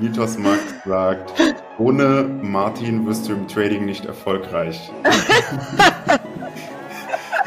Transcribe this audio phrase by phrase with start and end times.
[0.00, 1.32] Mythos Max sagt,
[1.78, 4.90] ohne Martin wirst du im Trading nicht erfolgreich.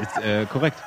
[0.02, 0.78] Ist äh, korrekt.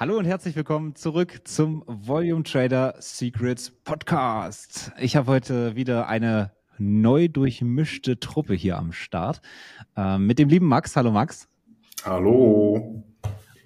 [0.00, 4.90] Hallo und herzlich willkommen zurück zum Volume Trader Secrets Podcast.
[4.98, 9.40] Ich habe heute wieder eine neu durchmischte Truppe hier am Start.
[9.96, 10.96] Äh, mit dem lieben Max.
[10.96, 11.48] Hallo Max.
[12.04, 13.04] Hallo.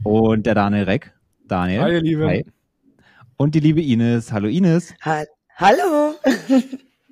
[0.03, 1.11] Und der Daniel Reck.
[1.49, 1.81] Daniel.
[1.81, 2.27] Hi, liebe.
[2.27, 2.45] Hi.
[3.39, 4.31] Und die liebe Ines.
[4.31, 4.95] Hallo Ines.
[5.05, 5.25] Ha
[5.57, 6.15] Hallo.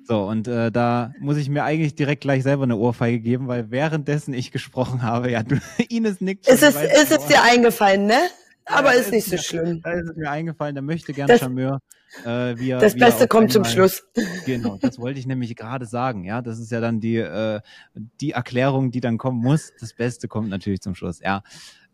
[0.07, 3.71] So, und äh, da muss ich mir eigentlich direkt gleich selber eine Ohrfeige geben, weil
[3.71, 5.55] währenddessen ich gesprochen habe, ja, du,
[5.89, 6.47] Ines nickt.
[6.47, 8.19] Ist es, ist es dir eingefallen, ne?
[8.65, 9.81] Aber ja, ist nicht so schlimm.
[9.81, 11.79] Da ist es mir eingefallen, da möchte gerne das, Charmeur.
[12.23, 14.03] Äh, wie er, das Beste kommt zum Schluss.
[14.45, 16.23] Genau, das wollte ich nämlich gerade sagen.
[16.23, 17.61] Ja, das ist ja dann die, äh,
[18.21, 19.71] die Erklärung, die dann kommen muss.
[19.79, 21.19] Das Beste kommt natürlich zum Schluss.
[21.19, 21.43] Ja,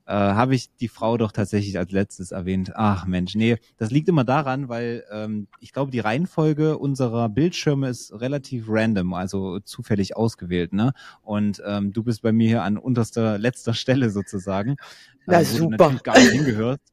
[0.06, 2.74] äh, habe ich die Frau doch tatsächlich als letztes erwähnt.
[2.76, 7.88] Ach Mensch, nee, das liegt immer daran, weil ähm, ich glaube, die Reihenfolge unserer Bildschirme
[7.88, 10.94] ist relativ random, also zufällig ausgewählt, ne?
[11.22, 14.76] Und ähm, du bist bei mir hier an unterster, letzter Stelle sozusagen.
[15.28, 15.96] Na äh, super.
[16.04, 16.91] Gar nicht hingehörst.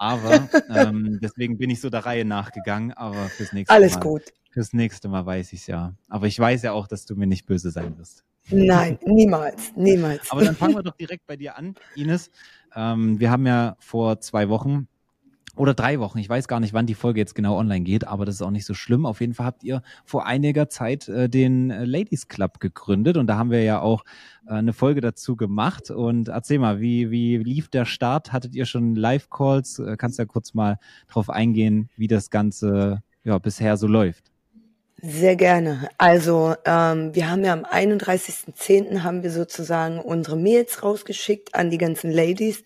[0.00, 4.00] Aber ähm, deswegen bin ich so der Reihe nachgegangen, aber fürs nächste Alles Mal.
[4.00, 4.22] gut.
[4.50, 5.94] Fürs nächste Mal weiß ich ja.
[6.08, 8.24] Aber ich weiß ja auch, dass du mir nicht böse sein wirst.
[8.48, 10.30] Nein, niemals, niemals.
[10.32, 12.30] Aber dann fangen wir doch direkt bei dir an, Ines.
[12.74, 14.88] Ähm, wir haben ja vor zwei Wochen
[15.56, 18.24] oder drei Wochen, ich weiß gar nicht, wann die Folge jetzt genau online geht, aber
[18.24, 19.04] das ist auch nicht so schlimm.
[19.04, 23.26] Auf jeden Fall habt ihr vor einiger Zeit äh, den äh, Ladies Club gegründet und
[23.26, 24.04] da haben wir ja auch
[24.46, 25.90] äh, eine Folge dazu gemacht.
[25.90, 28.32] Und erzähl mal, wie, wie lief der Start?
[28.32, 29.80] Hattet ihr schon Live-Calls?
[29.80, 30.78] Äh, kannst ja kurz mal
[31.08, 34.30] drauf eingehen, wie das Ganze ja, bisher so läuft?
[35.02, 35.88] Sehr gerne.
[35.96, 39.02] Also ähm, wir haben ja am 31.10.
[39.02, 42.62] haben wir sozusagen unsere Mails rausgeschickt an die ganzen Ladies.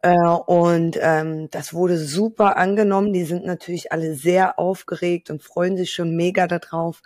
[0.00, 3.12] Äh, und ähm, das wurde super angenommen.
[3.12, 7.02] Die sind natürlich alle sehr aufgeregt und freuen sich schon mega darauf.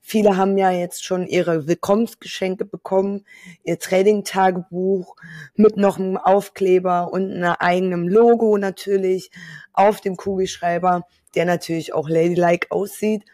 [0.00, 3.24] Viele haben ja jetzt schon ihre Willkommensgeschenke bekommen,
[3.62, 5.16] ihr Trading-Tagebuch
[5.54, 9.30] mit noch einem Aufkleber und einem eigenen Logo natürlich
[9.72, 13.24] auf dem Kugelschreiber, der natürlich auch ladylike aussieht.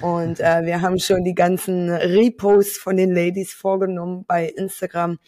[0.00, 5.18] Und äh, wir haben schon die ganzen Reposts von den Ladies vorgenommen bei Instagram.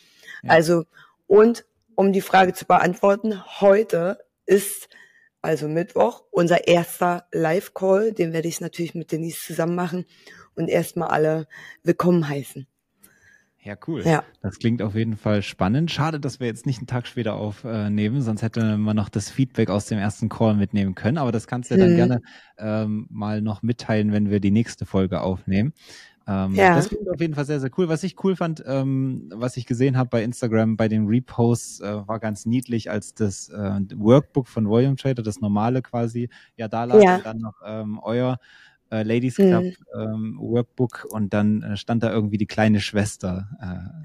[0.42, 0.50] Ja.
[0.50, 0.84] Also,
[1.26, 1.64] und
[1.96, 4.88] um die Frage zu beantworten, heute ist
[5.42, 8.12] also Mittwoch unser erster Live-Call.
[8.12, 10.04] Den werde ich natürlich mit Denise zusammen machen
[10.54, 11.46] und erstmal alle
[11.82, 12.66] willkommen heißen.
[13.64, 14.02] Ja, cool.
[14.04, 14.24] Ja.
[14.42, 15.90] Das klingt auf jeden Fall spannend.
[15.90, 19.70] Schade, dass wir jetzt nicht einen Tag später aufnehmen, sonst hätte man noch das Feedback
[19.70, 21.16] aus dem ersten Call mitnehmen können.
[21.16, 21.96] Aber das kannst du ja dann mhm.
[21.96, 22.22] gerne
[22.58, 25.72] ähm, mal noch mitteilen, wenn wir die nächste Folge aufnehmen.
[26.26, 26.76] Ähm, ja.
[26.76, 27.88] Das klingt auf jeden Fall sehr, sehr cool.
[27.88, 32.08] Was ich cool fand, ähm, was ich gesehen habe bei Instagram, bei den Reposts, äh,
[32.08, 36.84] war ganz niedlich, als das äh, Workbook von Volume Trader, das normale quasi, ja da
[36.84, 37.18] lag ja.
[37.18, 38.38] dann noch ähm, euer
[38.94, 39.74] äh, Ladies Club mhm.
[39.94, 43.48] ähm, Workbook und dann äh, stand da irgendwie die kleine Schwester.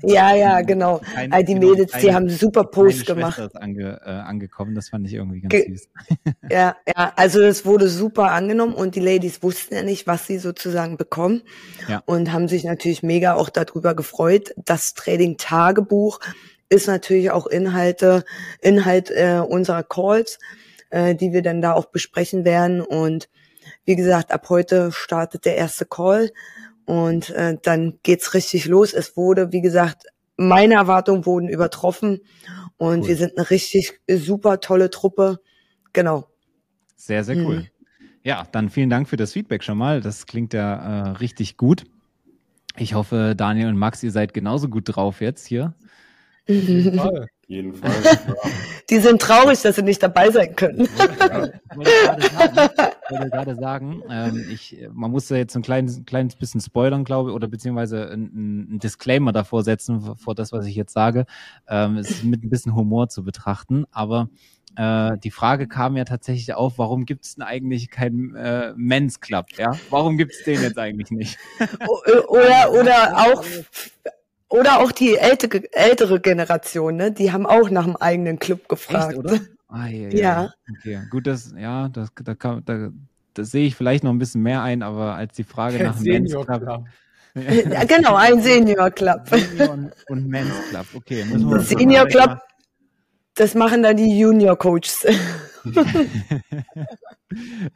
[0.04, 1.00] Äh, ja, ja, genau.
[1.00, 3.36] Kleine, All die genau, Mädels, kleine, die haben super Post gemacht.
[3.36, 5.90] Schwester ist ange, äh, angekommen, das fand ich irgendwie ganz Ge süß.
[6.50, 10.40] ja, ja, also es wurde super angenommen und die Ladies wussten ja nicht, was sie
[10.40, 11.44] sozusagen bekommen
[11.88, 12.02] ja.
[12.06, 14.54] und haben sich natürlich mega auch darüber gefreut.
[14.58, 16.20] Das Trading Tagebuch
[16.70, 18.24] ist natürlich auch Inhalte,
[18.62, 20.40] Inhalt äh, unserer Calls,
[20.90, 23.30] äh, die wir dann da auch besprechen werden und
[23.90, 26.32] wie gesagt, ab heute startet der erste Call
[26.86, 28.94] und äh, dann geht's richtig los.
[28.94, 30.04] Es wurde, wie gesagt,
[30.38, 32.20] meine Erwartungen wurden übertroffen
[32.78, 33.08] und cool.
[33.08, 35.40] wir sind eine richtig super tolle Truppe.
[35.92, 36.28] Genau.
[36.98, 37.62] Sehr, sehr cool.
[37.62, 37.68] Mhm.
[38.22, 40.02] Ja, dann vielen Dank für das Feedback schon mal.
[40.02, 41.86] Das klingt ja äh, richtig gut.
[42.78, 45.74] Ich hoffe, Daniel und Max, ihr seid genauso gut drauf jetzt hier.
[47.50, 48.20] Jedenfalls.
[48.92, 50.88] Die sind traurig, dass sie nicht dabei sein können.
[51.00, 51.50] Ja,
[52.20, 57.04] ich wollte gerade sagen, ähm, ich, man muss ja jetzt ein kleines, kleines bisschen spoilern,
[57.06, 61.26] glaube ich, oder beziehungsweise ein, ein, Disclaimer davor setzen, vor das, was ich jetzt sage.
[61.68, 64.30] Ähm, es ist mit ein bisschen Humor zu betrachten, aber
[64.76, 69.22] äh, die Frage kam ja tatsächlich auf, warum gibt es denn eigentlich keinen äh, Men's
[69.22, 69.48] Club?
[69.58, 69.72] Ja?
[69.90, 71.40] Warum gibt es den jetzt eigentlich nicht?
[72.28, 73.44] oder, oder auch
[74.50, 77.12] oder auch die ältere, ältere Generation, ne?
[77.12, 79.12] Die haben auch nach einem eigenen Club gefragt.
[79.12, 79.40] Echt, oder?
[79.72, 80.18] Ah, ja, ja.
[80.18, 80.54] ja.
[80.80, 81.00] Okay.
[81.12, 82.90] Gut, das, ja, das, da kann, da,
[83.36, 86.06] das sehe ich vielleicht noch ein bisschen mehr ein, aber als die Frage nach dem
[86.06, 86.86] Men's Club.
[87.36, 89.30] ja, genau, ein Senior Club.
[89.30, 91.24] Senior und, und Men's Club, okay.
[91.60, 92.40] Senior Club,
[93.36, 95.06] das machen dann die Junior Coaches.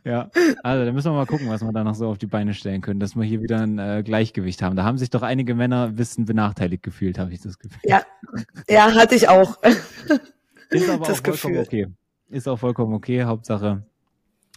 [0.06, 0.30] ja,
[0.63, 2.81] also da müssen wir mal gucken, was wir da noch so auf die Beine stellen
[2.81, 4.75] können, dass wir hier wieder ein äh, Gleichgewicht haben.
[4.75, 7.80] Da haben sich doch einige Männer ein bisschen benachteiligt gefühlt, habe ich das Gefühl.
[7.83, 8.03] Ja,
[8.68, 9.62] ja, hatte ich auch.
[10.69, 11.85] Ist aber das auch vollkommen Gefühl.
[11.85, 11.88] okay.
[12.30, 13.24] Ist auch vollkommen okay.
[13.24, 13.83] Hauptsache,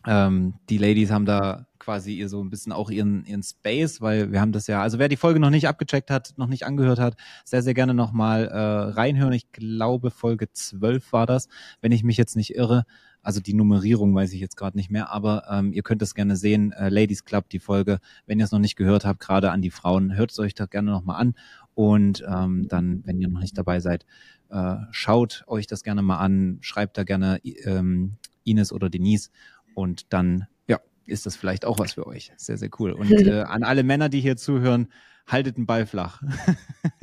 [0.07, 4.33] ähm, die Ladies haben da quasi ihr so ein bisschen auch ihren, ihren Space, weil
[4.33, 6.99] wir haben das ja, also wer die Folge noch nicht abgecheckt hat, noch nicht angehört
[6.99, 9.33] hat, sehr, sehr gerne nochmal äh, reinhören.
[9.33, 11.49] Ich glaube, Folge 12 war das,
[11.81, 12.85] wenn ich mich jetzt nicht irre.
[13.23, 16.37] Also die Nummerierung weiß ich jetzt gerade nicht mehr, aber ähm, ihr könnt es gerne
[16.37, 16.73] sehen.
[16.73, 19.71] Äh, Ladies Club, die Folge, wenn ihr es noch nicht gehört habt, gerade an die
[19.71, 21.35] Frauen, hört es euch da gerne nochmal an.
[21.75, 24.07] Und ähm, dann, wenn ihr noch nicht dabei seid,
[24.49, 29.31] äh, schaut euch das gerne mal an, schreibt da gerne ähm, Ines oder Denise
[29.77, 32.33] und dann ja, ist das vielleicht auch was für euch.
[32.37, 32.93] Sehr, sehr cool.
[32.93, 34.89] Und äh, an alle Männer, die hier zuhören,
[35.27, 36.23] haltet den Ball flach.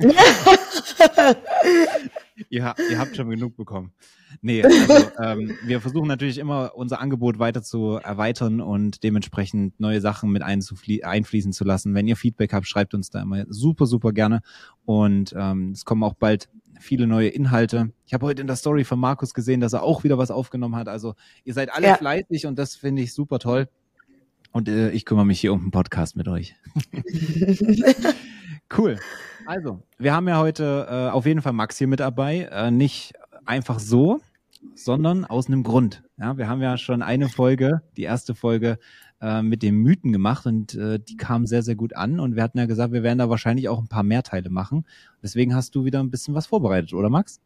[2.48, 3.92] ihr, ihr habt schon genug bekommen.
[4.42, 10.00] Nee, also ähm, wir versuchen natürlich immer unser Angebot weiter zu erweitern und dementsprechend neue
[10.00, 11.94] Sachen mit einfließen zu lassen.
[11.94, 14.40] Wenn ihr Feedback habt, schreibt uns da immer super, super gerne.
[14.84, 16.48] Und ähm, es kommen auch bald
[16.80, 17.90] viele neue Inhalte.
[18.06, 20.76] Ich habe heute in der Story von Markus gesehen, dass er auch wieder was aufgenommen
[20.76, 20.88] hat.
[20.88, 21.96] Also ihr seid alle ja.
[21.96, 23.68] fleißig und das finde ich super toll.
[24.52, 26.54] Und äh, ich kümmere mich hier um einen Podcast mit euch.
[28.78, 28.98] cool.
[29.46, 32.48] Also, wir haben ja heute äh, auf jeden Fall Max hier mit dabei.
[32.52, 34.20] Äh, nicht einfach so,
[34.76, 36.04] sondern aus einem Grund.
[36.18, 38.78] Ja, wir haben ja schon eine Folge, die erste Folge
[39.24, 42.20] äh, mit den Mythen gemacht und äh, die kam sehr, sehr gut an.
[42.20, 44.84] Und wir hatten ja gesagt, wir werden da wahrscheinlich auch ein paar mehr Teile machen.
[45.22, 47.40] Deswegen hast du wieder ein bisschen was vorbereitet, oder Max?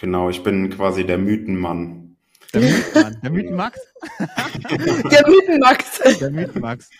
[0.00, 2.16] Genau, ich bin quasi der Mythenmann.
[2.54, 3.78] Der Mythenmann, der Mythenmax?
[4.18, 6.18] der Mythenmax.
[6.18, 6.90] Der Mythenmax.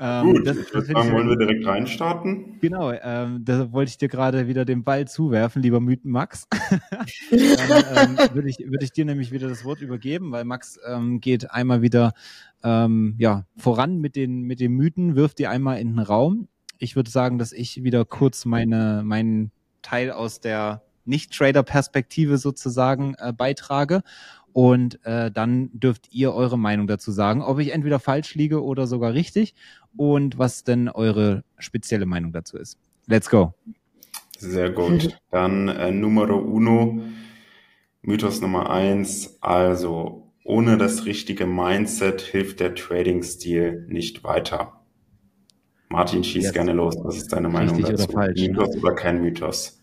[0.00, 2.60] Ähm, Gut, das, ich würde sagen, wollen wir direkt reinstarten?
[2.60, 6.46] Genau, ähm, da wollte ich dir gerade wieder den Ball zuwerfen, lieber Mythen Max.
[7.30, 7.36] Dann
[7.96, 11.50] ähm, würde ich, würd ich dir nämlich wieder das Wort übergeben, weil Max ähm, geht
[11.50, 12.12] einmal wieder
[12.62, 16.48] ähm, ja, voran mit den, mit den Mythen, wirft die einmal in den Raum.
[16.78, 19.50] Ich würde sagen, dass ich wieder kurz meine, meinen
[19.82, 24.02] Teil aus der Nicht-Trader-Perspektive sozusagen äh, beitrage
[24.58, 28.88] und äh, dann dürft ihr eure Meinung dazu sagen, ob ich entweder falsch liege oder
[28.88, 29.54] sogar richtig
[29.96, 32.76] und was denn eure spezielle Meinung dazu ist.
[33.06, 33.54] Let's go.
[34.36, 35.16] Sehr gut.
[35.30, 37.00] Dann äh, Numero uno,
[38.02, 39.38] Mythos Nummer eins.
[39.42, 44.80] Also, ohne das richtige Mindset hilft der Trading-Stil nicht weiter.
[45.88, 46.54] Martin, schieß Jetzt.
[46.54, 46.96] gerne los.
[47.04, 48.08] Was ist deine Meinung Richtig dazu?
[48.08, 48.80] Oder falsch, Mythos ne?
[48.80, 49.77] oder kein Mythos?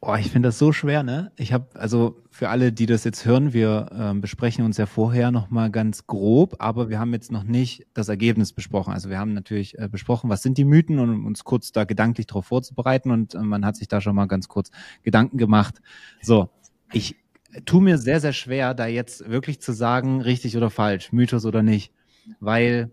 [0.00, 1.32] Boah, ich finde das so schwer, ne?
[1.36, 5.32] Ich habe also für alle, die das jetzt hören, wir ähm, besprechen uns ja vorher
[5.32, 8.92] noch mal ganz grob, aber wir haben jetzt noch nicht das Ergebnis besprochen.
[8.92, 12.28] Also wir haben natürlich äh, besprochen, was sind die Mythen und uns kurz da gedanklich
[12.28, 14.70] darauf vorzubereiten und äh, man hat sich da schon mal ganz kurz
[15.02, 15.82] Gedanken gemacht.
[16.22, 16.48] So,
[16.92, 17.16] ich
[17.64, 21.64] tu mir sehr sehr schwer, da jetzt wirklich zu sagen, richtig oder falsch, Mythos oder
[21.64, 21.92] nicht,
[22.38, 22.92] weil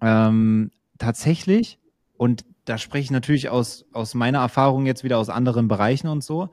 [0.00, 1.80] ähm, tatsächlich
[2.16, 6.24] und da spreche ich natürlich aus, aus meiner Erfahrung jetzt wieder aus anderen Bereichen und
[6.24, 6.50] so,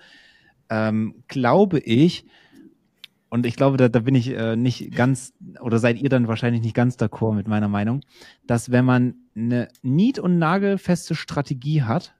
[0.69, 2.25] ähm, glaube ich,
[3.29, 6.61] und ich glaube, da, da bin ich äh, nicht ganz, oder seid ihr dann wahrscheinlich
[6.61, 8.01] nicht ganz d'accord mit meiner Meinung,
[8.45, 12.13] dass wenn man eine nied- und nagelfeste Strategie hat,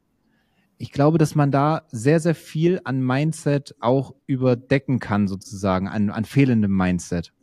[0.78, 6.10] ich glaube, dass man da sehr, sehr viel an Mindset auch überdecken kann, sozusagen, an,
[6.10, 7.34] an fehlendem Mindset.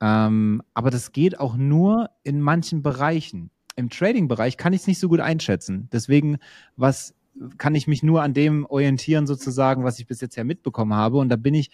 [0.00, 4.98] Ähm, aber das geht auch nur in manchen Bereichen im Trading-Bereich kann ich es nicht
[4.98, 5.88] so gut einschätzen.
[5.92, 6.38] Deswegen,
[6.76, 7.14] was
[7.56, 11.18] kann ich mich nur an dem orientieren, sozusagen, was ich bis jetzt ja mitbekommen habe.
[11.18, 11.70] Und da bin ich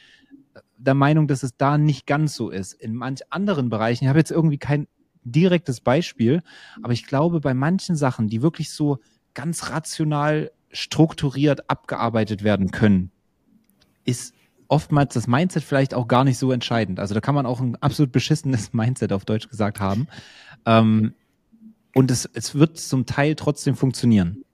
[0.76, 2.74] der Meinung, dass es da nicht ganz so ist.
[2.74, 4.86] In manch anderen Bereichen, ich habe jetzt irgendwie kein
[5.24, 6.42] direktes Beispiel,
[6.82, 8.98] aber ich glaube, bei manchen Sachen, die wirklich so
[9.32, 13.10] ganz rational strukturiert abgearbeitet werden können,
[14.04, 14.34] ist
[14.68, 17.00] oftmals das Mindset vielleicht auch gar nicht so entscheidend.
[17.00, 20.06] Also da kann man auch ein absolut beschissenes Mindset auf Deutsch gesagt haben.
[20.66, 21.14] Ähm,
[21.94, 24.44] und es, es wird zum Teil trotzdem funktionieren.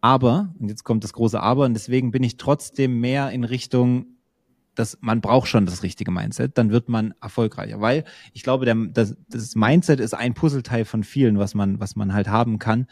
[0.00, 4.06] Aber, und jetzt kommt das große Aber, und deswegen bin ich trotzdem mehr in Richtung,
[4.74, 7.80] dass man braucht schon das richtige Mindset, dann wird man erfolgreicher.
[7.80, 11.96] Weil ich glaube, der, das, das Mindset ist ein Puzzleteil von vielen, was man, was
[11.96, 12.86] man halt haben kann.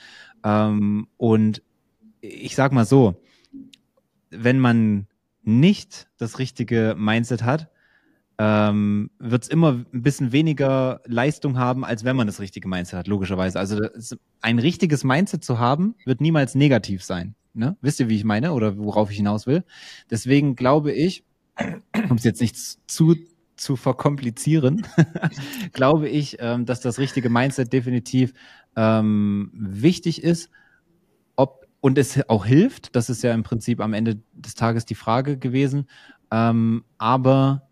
[0.45, 1.63] Ähm, und
[2.21, 3.21] ich sag mal so,
[4.31, 5.07] wenn man
[5.43, 7.69] nicht das richtige Mindset hat,
[8.45, 12.99] ähm, wird es immer ein bisschen weniger Leistung haben, als wenn man das richtige Mindset
[12.99, 13.57] hat, logischerweise.
[13.57, 13.79] Also
[14.41, 17.37] ein richtiges Mindset zu haben, wird niemals negativ sein.
[17.55, 17.77] Ne?
[17.83, 19.63] Wisst ihr, wie ich meine oder worauf ich hinaus will?
[20.11, 21.23] Deswegen glaube ich,
[22.11, 23.15] um es jetzt nicht zu
[23.55, 24.85] zu verkomplizieren,
[25.73, 28.33] glaube ich, ähm, dass das richtige Mindset definitiv
[28.75, 30.51] ähm, wichtig ist.
[31.37, 34.97] Ob und es auch hilft, das ist ja im Prinzip am Ende des Tages die
[34.97, 35.87] Frage gewesen.
[36.33, 37.69] Ähm, aber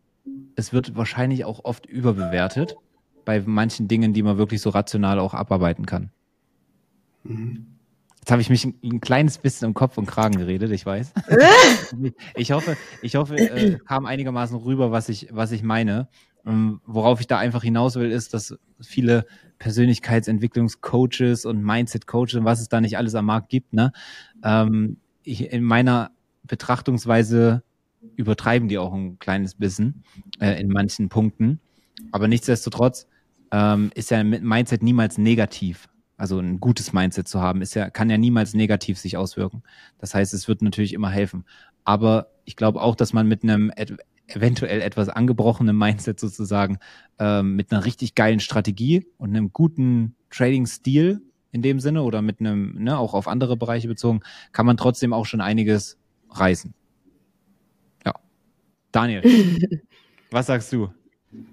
[0.54, 2.76] das wird wahrscheinlich auch oft überbewertet
[3.24, 6.10] bei manchen Dingen, die man wirklich so rational auch abarbeiten kann.
[7.24, 7.66] Mhm.
[8.20, 11.12] Jetzt habe ich mich ein, ein, kleines bisschen im Kopf und Kragen geredet, ich weiß.
[12.34, 16.08] ich hoffe, ich hoffe, äh, kam einigermaßen rüber, was ich, was ich meine.
[16.46, 19.26] Ähm, worauf ich da einfach hinaus will, ist, dass viele
[19.58, 23.92] Persönlichkeitsentwicklungscoaches und Mindset-Coaches und was es da nicht alles am Markt gibt, ne,
[24.42, 26.10] ähm, ich, in meiner
[26.44, 27.62] Betrachtungsweise
[28.16, 30.02] übertreiben die auch ein kleines bisschen
[30.40, 31.60] äh, in manchen Punkten.
[32.12, 33.06] Aber nichtsdestotrotz
[33.52, 35.88] ähm, ist ja mit Mindset niemals negativ.
[36.16, 39.62] Also ein gutes Mindset zu haben, ist ja, kann ja niemals negativ sich auswirken.
[39.98, 41.44] Das heißt, es wird natürlich immer helfen.
[41.84, 43.72] Aber ich glaube auch, dass man mit einem
[44.26, 46.78] eventuell etwas angebrochenen Mindset sozusagen,
[47.18, 52.40] ähm, mit einer richtig geilen Strategie und einem guten Trading-Stil in dem Sinne oder mit
[52.40, 54.20] einem, ne, auch auf andere Bereiche bezogen,
[54.52, 55.98] kann man trotzdem auch schon einiges
[56.30, 56.74] reißen.
[58.92, 59.22] Daniel,
[60.30, 60.88] was sagst du?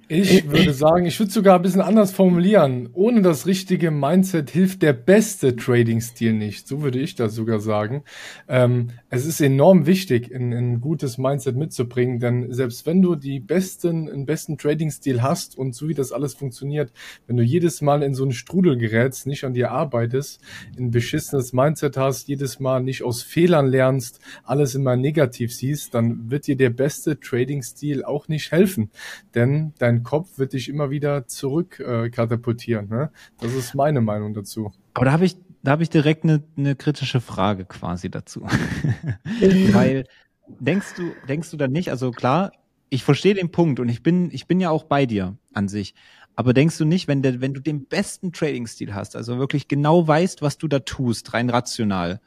[0.09, 2.89] Ich würde sagen, ich würde sogar ein bisschen anders formulieren.
[2.93, 6.67] Ohne das richtige Mindset hilft der beste Trading-Stil nicht.
[6.67, 8.03] So würde ich das sogar sagen.
[8.47, 13.39] Ähm, es ist enorm wichtig, ein, ein, gutes Mindset mitzubringen, denn selbst wenn du die
[13.39, 16.91] besten, einen besten Trading-Stil hast und so wie das alles funktioniert,
[17.27, 20.39] wenn du jedes Mal in so einen Strudel gerätst, nicht an dir arbeitest,
[20.77, 26.31] ein beschissenes Mindset hast, jedes Mal nicht aus Fehlern lernst, alles immer negativ siehst, dann
[26.31, 28.89] wird dir der beste Trading-Stil auch nicht helfen.
[29.35, 32.89] Denn dein Kopf wird dich immer wieder zurück äh, katapultieren.
[32.89, 33.11] Ne?
[33.39, 34.71] Das ist meine Meinung dazu.
[34.93, 38.41] Aber da habe ich, da habe ich direkt eine, eine kritische Frage quasi dazu.
[39.71, 40.05] Weil
[40.47, 42.51] denkst du, denkst du dann nicht, also klar,
[42.89, 45.93] ich verstehe den Punkt und ich bin, ich bin ja auch bei dir an sich.
[46.35, 50.07] Aber denkst du nicht, wenn, der, wenn du den besten Trading-Stil hast, also wirklich genau
[50.07, 52.21] weißt, was du da tust, rein rational,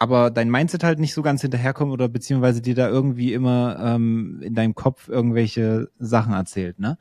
[0.00, 4.40] aber dein Mindset halt nicht so ganz hinterherkommt oder beziehungsweise dir da irgendwie immer ähm,
[4.42, 6.96] in deinem Kopf irgendwelche Sachen erzählt, ne?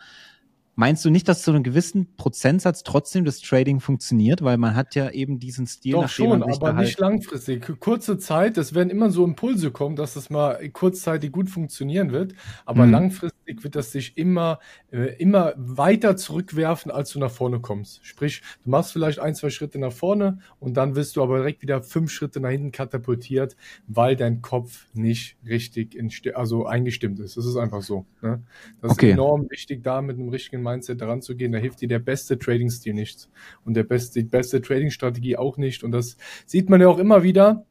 [0.79, 4.95] Meinst du nicht, dass zu einem gewissen Prozentsatz trotzdem das Trading funktioniert, weil man hat
[4.95, 7.81] ja eben diesen Stil, Doch schon, aber nicht halt langfristig.
[7.81, 12.33] Kurze Zeit, es werden immer so Impulse kommen, dass es mal kurzzeitig gut funktionieren wird,
[12.65, 12.93] aber mhm.
[12.93, 14.59] langfristig wird das sich immer
[14.91, 17.99] äh, immer weiter zurückwerfen, als du nach vorne kommst.
[18.05, 21.61] Sprich, du machst vielleicht ein, zwei Schritte nach vorne und dann wirst du aber direkt
[21.61, 23.57] wieder fünf Schritte nach hinten katapultiert,
[23.87, 26.01] weil dein Kopf nicht richtig
[26.35, 27.35] also eingestimmt ist.
[27.35, 28.05] Das ist einfach so.
[28.21, 28.41] Ne?
[28.81, 29.07] Das okay.
[29.07, 31.99] ist enorm wichtig, da mit einem richtigen Mindset daran zu gehen, da hilft dir der
[31.99, 33.29] beste Trading-Stil nichts.
[33.65, 35.83] Und der beste, die beste Trading-Strategie auch nicht.
[35.83, 37.65] Und das sieht man ja auch immer wieder,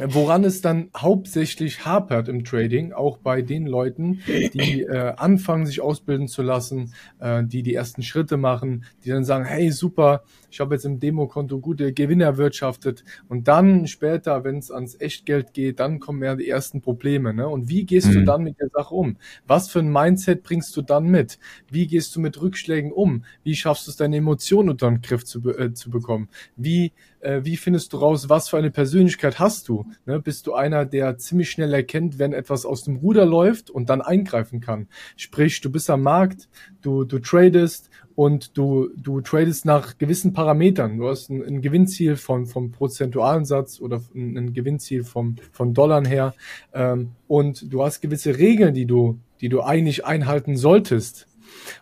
[0.00, 5.82] Woran es dann hauptsächlich hapert im Trading, auch bei den Leuten, die äh, anfangen, sich
[5.82, 10.60] ausbilden zu lassen, äh, die die ersten Schritte machen, die dann sagen, hey, super, ich
[10.60, 15.78] habe jetzt im Demokonto gute Gewinne erwirtschaftet und dann später, wenn es ans Echtgeld geht,
[15.78, 17.34] dann kommen ja die ersten Probleme.
[17.34, 17.46] Ne?
[17.46, 18.12] Und wie gehst mhm.
[18.12, 19.18] du dann mit der Sache um?
[19.46, 21.38] Was für ein Mindset bringst du dann mit?
[21.70, 23.24] Wie gehst du mit Rückschlägen um?
[23.44, 26.28] Wie schaffst du es, deine Emotionen unter den Griff zu, äh, zu bekommen?
[26.56, 26.92] Wie
[27.22, 29.86] äh, wie findest du raus, was für eine Persönlichkeit hast du?
[30.06, 30.20] Ne?
[30.20, 34.02] Bist du einer, der ziemlich schnell erkennt, wenn etwas aus dem Ruder läuft und dann
[34.02, 34.88] eingreifen kann?
[35.16, 36.48] Sprich, du bist am Markt,
[36.82, 40.98] du, du tradest und du, du tradest nach gewissen Parametern.
[40.98, 45.74] Du hast ein, ein Gewinnziel vom, vom prozentualen Satz oder ein, ein Gewinnziel vom, von
[45.74, 46.34] Dollar her
[46.74, 51.26] ähm, und du hast gewisse Regeln, die du, die du eigentlich einhalten solltest.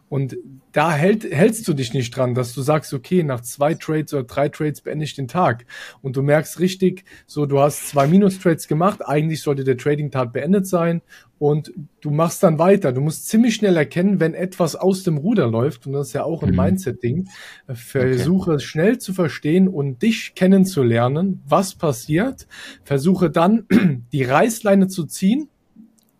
[0.09, 0.37] Und
[0.73, 4.25] da hält, hältst du dich nicht dran, dass du sagst, okay, nach zwei Trades oder
[4.25, 5.67] drei Trades beende ich den Tag.
[6.03, 10.67] Und du merkst richtig, so du hast zwei Minus-Trades gemacht, eigentlich sollte der Trading-Tag beendet
[10.67, 11.03] sein
[11.39, 12.93] und du machst dann weiter.
[12.93, 16.25] Du musst ziemlich schnell erkennen, wenn etwas aus dem Ruder läuft, und das ist ja
[16.25, 16.57] auch ein mhm.
[16.57, 17.29] Mindset-Ding.
[17.73, 18.61] Versuche okay.
[18.61, 22.47] schnell zu verstehen und dich kennenzulernen, was passiert.
[22.85, 23.67] Versuche dann
[24.13, 25.49] die Reißleine zu ziehen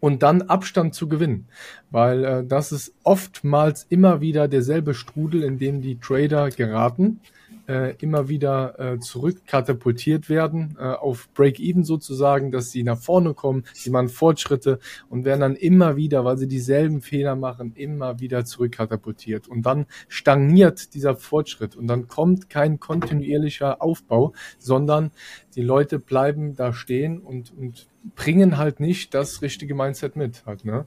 [0.01, 1.47] und dann Abstand zu gewinnen.
[1.91, 7.21] Weil äh, das ist oftmals immer wieder derselbe Strudel, in dem die Trader geraten,
[7.69, 13.65] äh, immer wieder äh, zurückkatapultiert werden, äh, auf Break-Even sozusagen, dass sie nach vorne kommen,
[13.73, 18.45] sie machen Fortschritte und werden dann immer wieder, weil sie dieselben Fehler machen, immer wieder
[18.45, 19.49] zurückkatapultiert.
[19.49, 25.11] Und dann stagniert dieser Fortschritt und dann kommt kein kontinuierlicher Aufbau, sondern
[25.55, 30.65] die Leute bleiben da stehen und, und bringen halt nicht das richtige Mindset mit halt,
[30.65, 30.87] ne?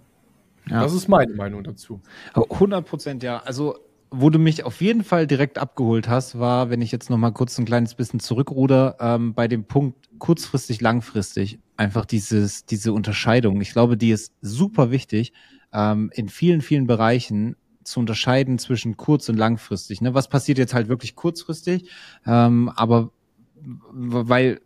[0.70, 0.82] Ja.
[0.82, 2.02] Das ist meine Meinung dazu.
[2.34, 3.40] 100 Prozent, ja.
[3.40, 3.80] Also
[4.16, 7.32] wo du mich auf jeden Fall direkt abgeholt hast, war, wenn ich jetzt noch mal
[7.32, 11.58] kurz ein kleines bisschen zurückruder, ähm, bei dem Punkt kurzfristig, langfristig.
[11.78, 13.60] Einfach dieses, diese Unterscheidung.
[13.60, 15.34] Ich glaube, die ist super wichtig,
[15.74, 20.00] ähm, in vielen, vielen Bereichen zu unterscheiden zwischen kurz- und langfristig.
[20.00, 20.14] Ne?
[20.14, 21.90] Was passiert jetzt halt wirklich kurzfristig?
[22.28, 23.10] Ähm, aber
[23.92, 24.62] weil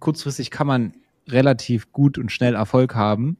[0.00, 0.94] kurzfristig kann man
[1.28, 3.36] relativ gut und schnell Erfolg haben,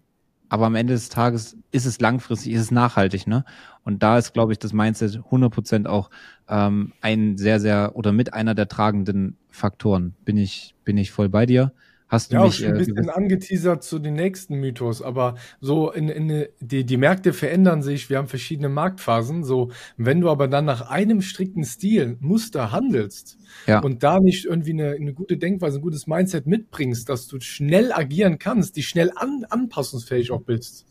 [0.49, 3.45] aber am Ende des Tages ist es langfristig, ist es nachhaltig, ne?
[3.85, 6.11] Und da ist, glaube ich, das Mindset 100% auch
[6.49, 10.15] ähm, ein sehr, sehr oder mit einer der tragenden Faktoren.
[10.25, 11.73] Bin ich, bin ich voll bei dir.
[12.09, 15.35] Hast du ja, mich, auch schon ein äh, bisschen angeteasert zu den nächsten Mythos, aber
[15.61, 19.43] so in, in die, die Märkte verändern sich, wir haben verschiedene Marktphasen.
[19.43, 23.81] So, wenn du aber dann nach einem strikten Stil, Muster handelst ja.
[23.81, 27.93] und da nicht irgendwie eine, eine gute Denkweise, ein gutes Mindset mitbringst, dass du schnell
[27.93, 30.87] agieren kannst, die schnell an, anpassungsfähig auch bist,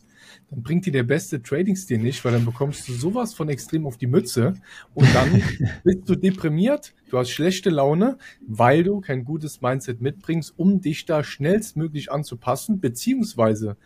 [0.50, 3.96] dann bringt dir der beste Trading-Stil nicht, weil dann bekommst du sowas von extrem auf
[3.96, 4.54] die Mütze
[4.94, 5.42] und dann
[5.84, 11.04] bist du deprimiert, du hast schlechte Laune, weil du kein gutes Mindset mitbringst, um dich
[11.04, 13.76] da schnellstmöglich anzupassen, beziehungsweise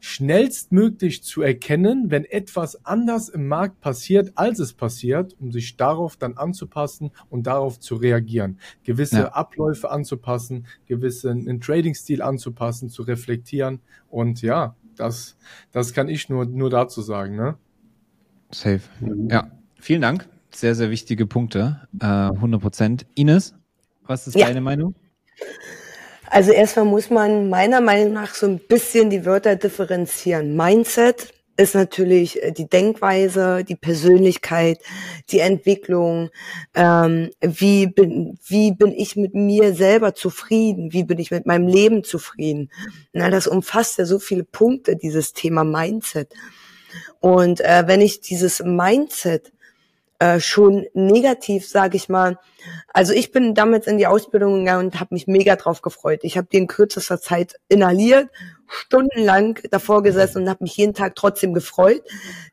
[0.00, 6.16] schnellstmöglich zu erkennen, wenn etwas anders im Markt passiert, als es passiert, um sich darauf
[6.16, 8.58] dann anzupassen und darauf zu reagieren.
[8.84, 9.32] Gewisse ja.
[9.32, 15.36] Abläufe anzupassen, gewisse einen Trading-Stil anzupassen, zu reflektieren und ja, das,
[15.72, 17.56] das kann ich nur, nur dazu sagen, ne?
[18.50, 18.80] Safe.
[19.00, 19.28] Mhm.
[19.30, 20.28] Ja, vielen Dank.
[20.52, 21.88] Sehr, sehr wichtige Punkte.
[22.00, 23.06] Äh, 100 Prozent.
[23.14, 23.54] Ines,
[24.06, 24.46] was ist ja.
[24.46, 24.94] deine Meinung?
[26.26, 30.56] Also erstmal muss man meiner Meinung nach so ein bisschen die Wörter differenzieren.
[30.56, 34.80] Mindset ist natürlich äh, die Denkweise, die Persönlichkeit,
[35.30, 36.30] die Entwicklung.
[36.74, 40.92] Ähm, wie bin wie bin ich mit mir selber zufrieden?
[40.92, 42.70] Wie bin ich mit meinem Leben zufrieden?
[43.12, 46.32] Na, das umfasst ja so viele Punkte dieses Thema Mindset.
[47.20, 49.52] Und äh, wenn ich dieses Mindset
[50.20, 52.38] äh, schon negativ, sage ich mal.
[52.92, 56.20] Also ich bin damals in die Ausbildung gegangen und habe mich mega drauf gefreut.
[56.24, 58.28] Ich habe die in kürzester Zeit inhaliert,
[58.66, 62.02] stundenlang davor gesessen und habe mich jeden Tag trotzdem gefreut,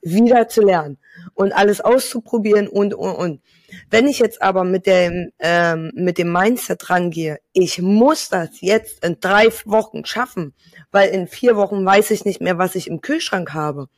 [0.01, 0.97] wieder zu lernen
[1.33, 3.41] und alles auszuprobieren und und und.
[3.89, 9.03] Wenn ich jetzt aber mit dem ähm, mit dem Mindset rangehe, ich muss das jetzt
[9.03, 10.53] in drei Wochen schaffen,
[10.91, 13.89] weil in vier Wochen weiß ich nicht mehr, was ich im Kühlschrank habe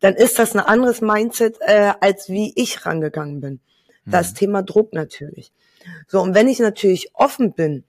[0.00, 3.60] dann ist das ein anderes Mindset, äh, als wie ich rangegangen bin.
[4.06, 4.36] Das mhm.
[4.36, 5.52] Thema Druck natürlich.
[6.06, 7.84] So, und wenn ich natürlich offen bin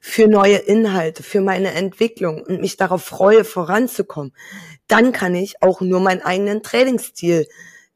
[0.00, 4.34] für neue Inhalte, für meine Entwicklung und mich darauf freue, voranzukommen,
[4.88, 7.46] dann kann ich auch nur meinen eigenen Trainingsstil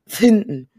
[0.07, 0.71] finden.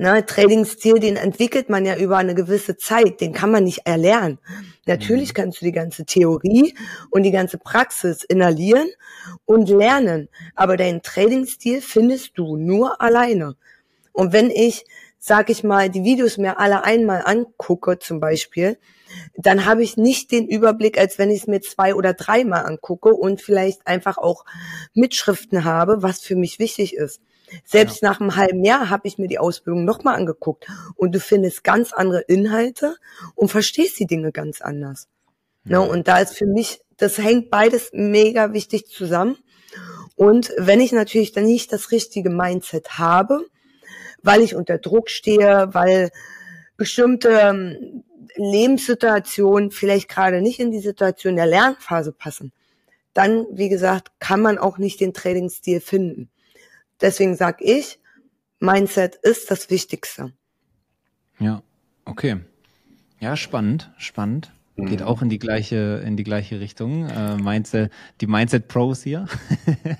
[0.00, 4.38] Ne, Trainingsstil, den entwickelt man ja über eine gewisse Zeit, den kann man nicht erlernen.
[4.86, 5.34] Natürlich mhm.
[5.34, 6.76] kannst du die ganze Theorie
[7.10, 8.88] und die ganze Praxis inhalieren
[9.44, 13.56] und lernen, aber deinen Trainingsstil findest du nur alleine.
[14.12, 14.84] Und wenn ich,
[15.18, 18.78] sag ich mal, die Videos mir alle einmal angucke, zum Beispiel,
[19.36, 23.12] dann habe ich nicht den Überblick, als wenn ich es mir zwei oder dreimal angucke
[23.12, 24.44] und vielleicht einfach auch
[24.94, 27.20] Mitschriften habe, was für mich wichtig ist.
[27.64, 28.10] Selbst ja.
[28.10, 31.92] nach einem halben Jahr habe ich mir die Ausbildung nochmal angeguckt und du findest ganz
[31.92, 32.96] andere Inhalte
[33.34, 35.08] und verstehst die Dinge ganz anders.
[35.64, 35.80] Ne, ja.
[35.80, 35.88] Ne?
[35.88, 39.36] Und da ist für mich, das hängt beides mega wichtig zusammen.
[40.16, 43.44] Und wenn ich natürlich dann nicht das richtige Mindset habe,
[44.22, 46.10] weil ich unter Druck stehe, weil
[46.76, 52.52] bestimmte ähm, Lebenssituationen vielleicht gerade nicht in die Situation der Lernphase passen,
[53.14, 56.30] dann, wie gesagt, kann man auch nicht den Trainingsstil finden.
[57.00, 57.98] Deswegen sag ich,
[58.60, 60.32] Mindset ist das Wichtigste.
[61.38, 61.62] Ja,
[62.04, 62.40] okay.
[63.20, 64.52] Ja, spannend, spannend.
[64.76, 65.06] Geht mhm.
[65.06, 67.08] auch in die gleiche, in die gleiche Richtung.
[67.08, 69.26] Äh, Mindset, die Mindset Pros hier.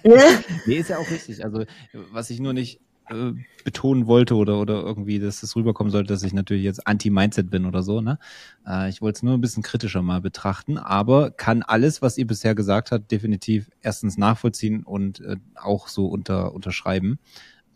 [0.05, 0.23] Ja.
[0.67, 1.45] nee, ist ja auch richtig.
[1.45, 2.81] Also, was ich nur nicht
[3.11, 3.33] äh,
[3.65, 7.67] betonen wollte oder, oder irgendwie, dass das rüberkommen sollte, dass ich natürlich jetzt Anti-Mindset bin
[7.67, 8.19] oder so, ne?
[8.67, 12.27] Äh, ich wollte es nur ein bisschen kritischer mal betrachten, aber kann alles, was ihr
[12.27, 17.19] bisher gesagt habt, definitiv erstens nachvollziehen und äh, auch so unter, unterschreiben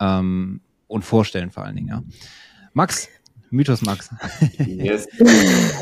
[0.01, 2.03] ähm, und vorstellen vor allen Dingen, ja.
[2.75, 3.09] Max,
[3.53, 4.11] Mythos Max.
[4.67, 5.07] Yes.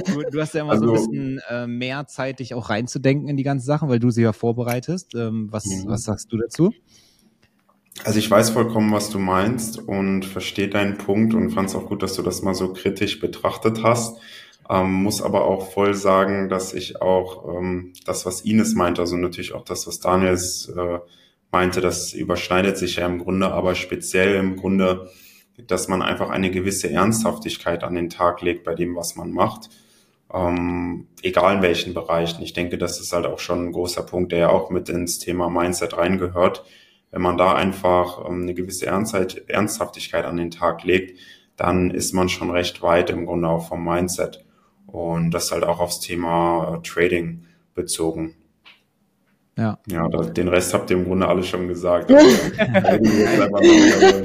[0.06, 2.68] du, du, hast ja immer also, so ein also bisschen äh, mehr Zeit, dich auch
[2.68, 5.14] reinzudenken in die ganzen Sachen, weil du sie ja vorbereitest.
[5.14, 5.86] Ähm, was, mhm.
[5.86, 6.72] was sagst du dazu?
[8.02, 11.86] Also ich weiß vollkommen, was du meinst und verstehe deinen Punkt und fand es auch
[11.86, 14.18] gut, dass du das mal so kritisch betrachtet hast.
[14.70, 19.16] Ähm, muss aber auch voll sagen, dass ich auch ähm, das, was Ines meinte, also
[19.16, 20.98] natürlich auch das, was Daniel äh,
[21.52, 25.10] meinte, das überschneidet sich ja im Grunde, aber speziell im Grunde,
[25.66, 29.68] dass man einfach eine gewisse Ernsthaftigkeit an den Tag legt bei dem, was man macht.
[30.32, 32.42] Ähm, egal in welchen Bereichen.
[32.42, 35.18] Ich denke, das ist halt auch schon ein großer Punkt, der ja auch mit ins
[35.18, 36.64] Thema Mindset reingehört
[37.10, 41.18] wenn man da einfach ähm, eine gewisse Ernstheit, Ernsthaftigkeit an den Tag legt,
[41.56, 44.44] dann ist man schon recht weit im Grunde auch vom Mindset.
[44.86, 47.44] Und das halt auch aufs Thema Trading
[47.74, 48.36] bezogen.
[49.56, 49.78] Ja.
[49.88, 52.10] Ja, das, den Rest habt ihr im Grunde alle schon gesagt.
[52.82, 53.04] Also,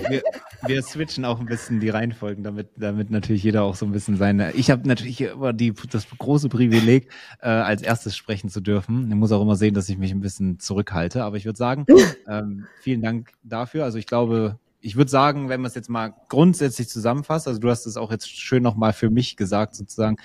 [0.10, 0.22] wir,
[0.68, 4.18] wir switchen auch ein bisschen die Reihenfolgen, damit, damit natürlich jeder auch so ein bisschen
[4.18, 4.52] seine.
[4.54, 7.10] Ich habe natürlich immer die, das große Privileg,
[7.42, 9.10] äh, als erstes sprechen zu dürfen.
[9.10, 11.24] Ich muss auch immer sehen, dass ich mich ein bisschen zurückhalte.
[11.24, 11.86] Aber ich würde sagen,
[12.28, 13.84] ähm, vielen Dank dafür.
[13.84, 17.72] Also ich glaube, ich würde sagen, wenn man es jetzt mal grundsätzlich zusammenfasst, also du
[17.72, 20.18] hast es auch jetzt schön nochmal für mich gesagt, sozusagen,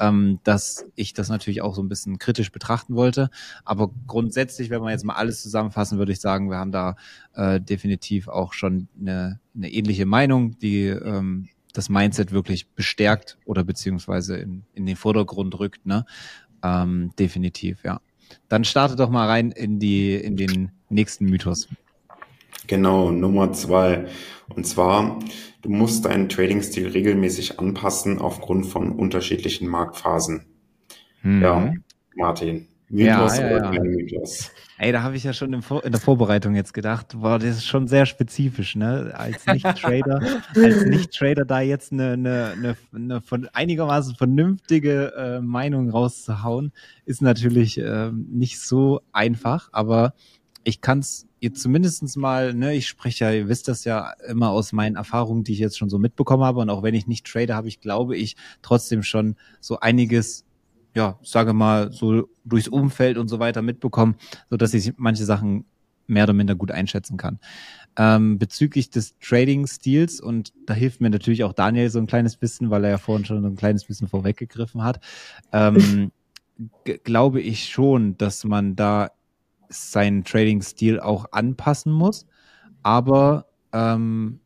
[0.00, 3.30] ähm, dass ich das natürlich auch so ein bisschen kritisch betrachten wollte.
[3.64, 6.96] Aber grundsätzlich, wenn man jetzt mal alles zusammenfassen, würde ich sagen, wir haben da
[7.34, 13.62] äh, definitiv auch schon eine, eine ähnliche Meinung, die ähm, das Mindset wirklich bestärkt oder
[13.62, 15.86] beziehungsweise in, in den Vordergrund rückt.
[15.86, 16.04] Ne?
[16.64, 18.00] Ähm, definitiv, ja.
[18.48, 21.68] Dann starte doch mal rein in die in den nächsten Mythos.
[22.68, 24.06] Genau, Nummer zwei.
[24.54, 25.18] Und zwar,
[25.62, 30.46] du musst deinen Trading-Stil regelmäßig anpassen aufgrund von unterschiedlichen Marktphasen.
[31.22, 31.42] Mhm.
[31.42, 31.72] Ja,
[32.14, 32.68] Martin.
[32.90, 34.50] Mythos ja, ja, oder kein Mythos?
[34.78, 37.86] Ey, da habe ich ja schon in der Vorbereitung jetzt gedacht, boah, das ist schon
[37.86, 39.12] sehr spezifisch, ne?
[39.14, 40.20] Als Nicht-Trader,
[40.54, 46.72] als Nicht-Trader da jetzt eine, eine, eine, eine von einigermaßen vernünftige äh, Meinung rauszuhauen,
[47.04, 50.14] ist natürlich äh, nicht so einfach, aber
[50.64, 54.50] ich kann es jetzt zumindestens mal, ne, ich spreche ja, ihr wisst das ja immer
[54.50, 56.60] aus meinen Erfahrungen, die ich jetzt schon so mitbekommen habe.
[56.60, 60.44] Und auch wenn ich nicht trade, habe ich, glaube ich, trotzdem schon so einiges,
[60.94, 64.16] ja, sage mal, so durchs Umfeld und so weiter mitbekommen,
[64.50, 65.64] so dass ich manche Sachen
[66.06, 67.38] mehr oder minder gut einschätzen kann.
[67.96, 72.70] Ähm, bezüglich des Trading-Stils, und da hilft mir natürlich auch Daniel so ein kleines bisschen,
[72.70, 75.00] weil er ja vorhin schon so ein kleines bisschen vorweggegriffen hat,
[75.52, 76.10] ähm,
[77.04, 79.10] glaube ich schon, dass man da
[79.68, 82.26] seinen Trading-Stil auch anpassen muss,
[82.82, 84.40] aber ähm,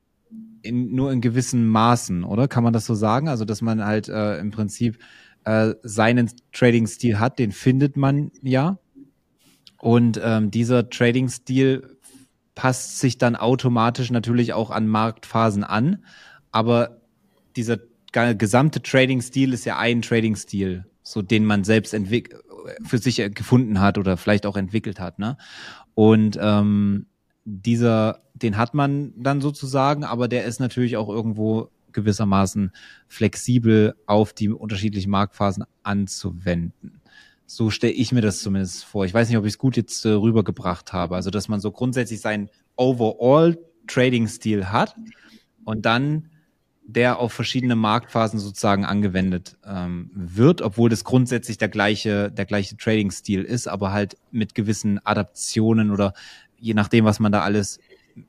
[0.63, 2.49] in, nur in gewissen Maßen, oder?
[2.49, 3.29] Kann man das so sagen?
[3.29, 4.99] Also, dass man halt äh, im Prinzip
[5.45, 8.79] äh, seinen Trading-Stil hat, den findet man ja.
[9.79, 11.97] Und ähm, dieser Trading-Stil
[12.55, 16.05] passt sich dann automatisch natürlich auch an Marktphasen an.
[16.53, 17.01] Aber
[17.57, 17.79] dieser
[18.13, 22.43] gesamte Trading-Stil ist ja ein Trading-Stil, so den man selbst entwickelt
[22.85, 25.19] für sich gefunden hat oder vielleicht auch entwickelt hat.
[25.19, 25.37] Ne?
[25.95, 27.07] Und ähm,
[27.45, 32.73] dieser, den hat man dann sozusagen, aber der ist natürlich auch irgendwo gewissermaßen
[33.09, 37.01] flexibel auf die unterschiedlichen Marktphasen anzuwenden.
[37.47, 39.05] So stelle ich mir das zumindest vor.
[39.05, 41.17] Ich weiß nicht, ob ich es gut jetzt äh, rübergebracht habe.
[41.17, 44.95] Also, dass man so grundsätzlich seinen Overall Trading-Stil hat
[45.65, 46.31] und dann
[46.93, 52.77] der auf verschiedene Marktphasen sozusagen angewendet ähm, wird, obwohl das grundsätzlich der gleiche, der gleiche
[52.77, 56.15] Trading-Stil ist, aber halt mit gewissen Adaptionen oder
[56.59, 57.81] je nachdem, was man da alles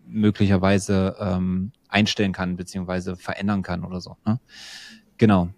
[0.08, 4.18] möglicherweise ähm, einstellen kann, beziehungsweise verändern kann oder so.
[4.26, 4.40] Ne?
[5.18, 5.50] Genau.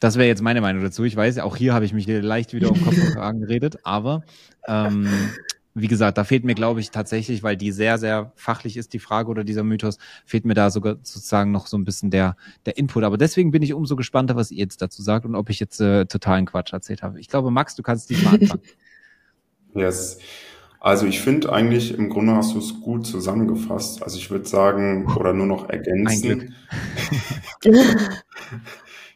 [0.00, 1.04] Das wäre jetzt meine Meinung dazu.
[1.04, 4.22] Ich weiß, auch hier habe ich mich leicht wieder um Kopf und Kragen geredet, aber
[4.66, 5.08] ähm,
[5.74, 9.00] wie gesagt, da fehlt mir, glaube ich, tatsächlich, weil die sehr, sehr fachlich ist, die
[9.00, 12.78] Frage oder dieser Mythos, fehlt mir da sogar sozusagen noch so ein bisschen der, der
[12.78, 13.02] Input.
[13.02, 15.80] Aber deswegen bin ich umso gespannter, was ihr jetzt dazu sagt und ob ich jetzt
[15.80, 17.18] äh, totalen Quatsch erzählt habe.
[17.18, 18.62] Ich glaube, Max, du kannst diesmal anfangen.
[19.74, 20.18] Yes.
[20.78, 24.02] Also ich finde eigentlich, im Grunde hast du es gut zusammengefasst.
[24.02, 26.54] Also ich würde sagen, oder nur noch ergänzen.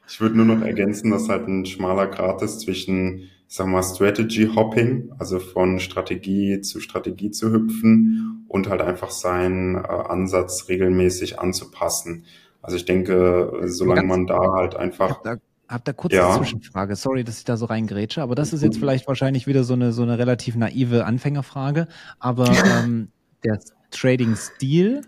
[0.09, 3.83] ich würde nur noch ergänzen, dass halt ein schmaler Grat ist zwischen ich sag mal,
[3.83, 10.69] Strategy Hopping, also von Strategie zu Strategie zu hüpfen und halt einfach seinen äh, Ansatz
[10.69, 12.25] regelmäßig anzupassen.
[12.61, 15.23] Also ich denke, solange man da halt einfach.
[15.67, 16.29] Hab da, kurz ja.
[16.29, 16.97] eine Zwischenfrage.
[16.97, 19.93] Sorry, dass ich da so reingrätsche, aber das ist jetzt vielleicht wahrscheinlich wieder so eine,
[19.93, 21.89] so eine relativ naive Anfängerfrage.
[22.19, 22.51] Aber
[22.83, 23.09] ähm,
[23.45, 25.03] der Trading-Stil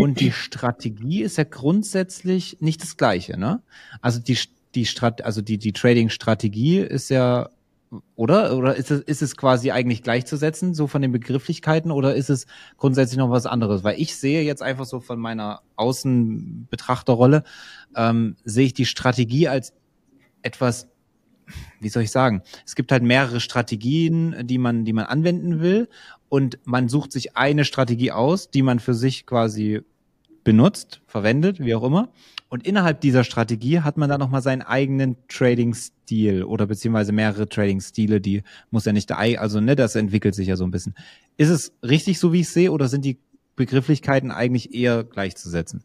[0.00, 3.62] und die Strategie ist ja grundsätzlich nicht das Gleiche, ne?
[4.00, 4.38] Also die,
[4.74, 7.48] die Strat also die, die Trading-Strategie ist ja
[8.14, 8.56] oder?
[8.56, 12.46] Oder ist es, ist es quasi eigentlich gleichzusetzen, so von den Begrifflichkeiten, oder ist es
[12.76, 13.84] grundsätzlich noch was anderes?
[13.84, 17.44] Weil ich sehe jetzt einfach so von meiner Außenbetrachterrolle,
[17.94, 19.72] ähm, sehe ich die Strategie als
[20.42, 20.88] etwas,
[21.80, 22.42] wie soll ich sagen?
[22.64, 25.88] Es gibt halt mehrere Strategien, die man, die man anwenden will,
[26.28, 29.82] und man sucht sich eine Strategie aus, die man für sich quasi
[30.42, 32.12] benutzt, verwendet, wie auch immer.
[32.48, 38.20] Und innerhalb dieser Strategie hat man dann nochmal seinen eigenen Trading-Stil oder beziehungsweise mehrere Trading-Stile,
[38.20, 40.94] die muss ja nicht der, also ne, das entwickelt sich ja so ein bisschen.
[41.36, 43.18] Ist es richtig so, wie ich sehe, oder sind die
[43.56, 45.82] Begrifflichkeiten eigentlich eher gleichzusetzen?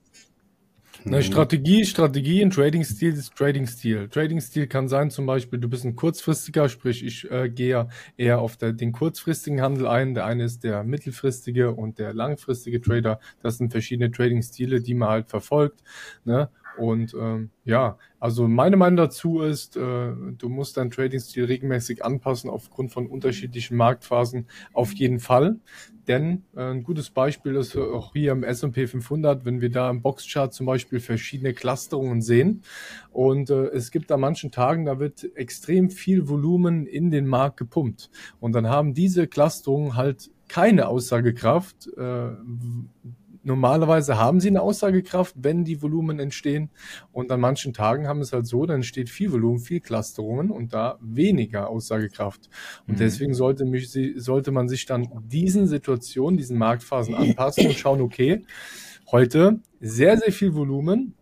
[1.03, 1.23] Na, mhm.
[1.23, 4.09] Strategie, Strategie und Trading-Stil ist Trading-Stil.
[4.09, 7.87] Trading-Stil kann sein, zum Beispiel, du bist ein kurzfristiger, sprich, ich äh, gehe
[8.17, 10.13] eher auf der, den kurzfristigen Handel ein.
[10.13, 13.19] Der eine ist der mittelfristige und der langfristige Trader.
[13.41, 15.81] Das sind verschiedene Trading-Stile, die man halt verfolgt.
[16.23, 16.49] Ne?
[16.77, 22.49] Und ähm, ja, also meine Meinung dazu ist, äh, du musst deinen Trading-Stil regelmäßig anpassen
[22.49, 25.59] aufgrund von unterschiedlichen Marktphasen auf jeden Fall.
[26.07, 30.01] Denn äh, ein gutes Beispiel ist auch hier im S&P 500, wenn wir da im
[30.01, 32.63] Boxchart zum Beispiel verschiedene Clusterungen sehen.
[33.11, 37.57] Und äh, es gibt an manchen Tagen, da wird extrem viel Volumen in den Markt
[37.57, 38.09] gepumpt.
[38.39, 41.87] Und dann haben diese Clusterungen halt keine Aussagekraft.
[41.97, 42.31] Äh,
[43.43, 46.69] normalerweise haben sie eine Aussagekraft, wenn die Volumen entstehen.
[47.11, 50.73] Und an manchen Tagen haben es halt so, dann entsteht viel Volumen, viel Clusterungen und
[50.73, 52.49] da weniger Aussagekraft.
[52.87, 52.99] Und mhm.
[52.99, 58.43] deswegen sollte, mich, sollte man sich dann diesen Situationen, diesen Marktphasen anpassen und schauen, okay,
[59.11, 61.15] heute sehr, sehr viel Volumen,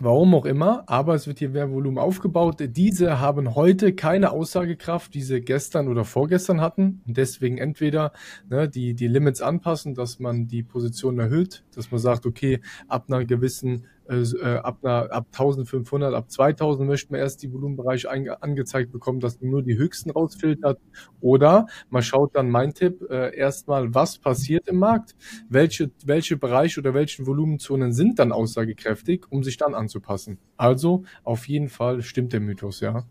[0.00, 2.56] Warum auch immer, aber es wird hier mehr Volumen aufgebaut.
[2.58, 7.00] Diese haben heute keine Aussagekraft, die sie gestern oder vorgestern hatten.
[7.06, 8.12] Und deswegen entweder
[8.50, 13.04] ne, die, die Limits anpassen, dass man die Position erhöht, dass man sagt, okay, ab
[13.06, 18.10] einer gewissen äh, äh, ab, einer, ab 1500, ab 2000 möchte man erst die Volumenbereiche
[18.10, 20.78] angezeigt bekommen, dass man nur die höchsten rausfiltert.
[21.20, 25.14] Oder man schaut dann, mein Tipp, äh, erstmal, was passiert im Markt,
[25.48, 30.38] welche, welche Bereiche oder welche Volumenzonen sind dann aussagekräftig, um sich dann anzupassen.
[30.56, 33.04] Also auf jeden Fall stimmt der Mythos, ja.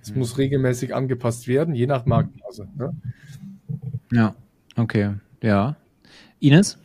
[0.00, 0.20] Es mhm.
[0.20, 2.68] muss regelmäßig angepasst werden, je nach Marktphase.
[2.76, 2.94] Ne?
[4.12, 4.36] Ja,
[4.76, 5.76] okay, ja.
[6.38, 6.78] Ines?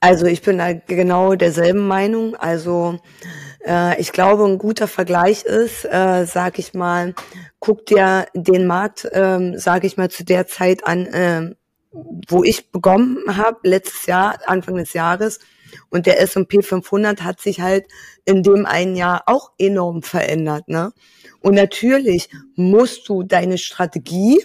[0.00, 2.36] Also ich bin da genau derselben Meinung.
[2.36, 2.98] Also
[3.66, 7.14] äh, ich glaube, ein guter Vergleich ist, äh, sag ich mal,
[7.58, 11.54] guck dir den Markt, ähm, sag ich mal, zu der Zeit an, äh,
[12.28, 15.40] wo ich begonnen habe, letztes Jahr, Anfang des Jahres.
[15.88, 17.86] Und der S&P 500 hat sich halt
[18.24, 20.68] in dem einen Jahr auch enorm verändert.
[20.68, 20.92] Ne?
[21.40, 24.42] Und natürlich musst du deine Strategie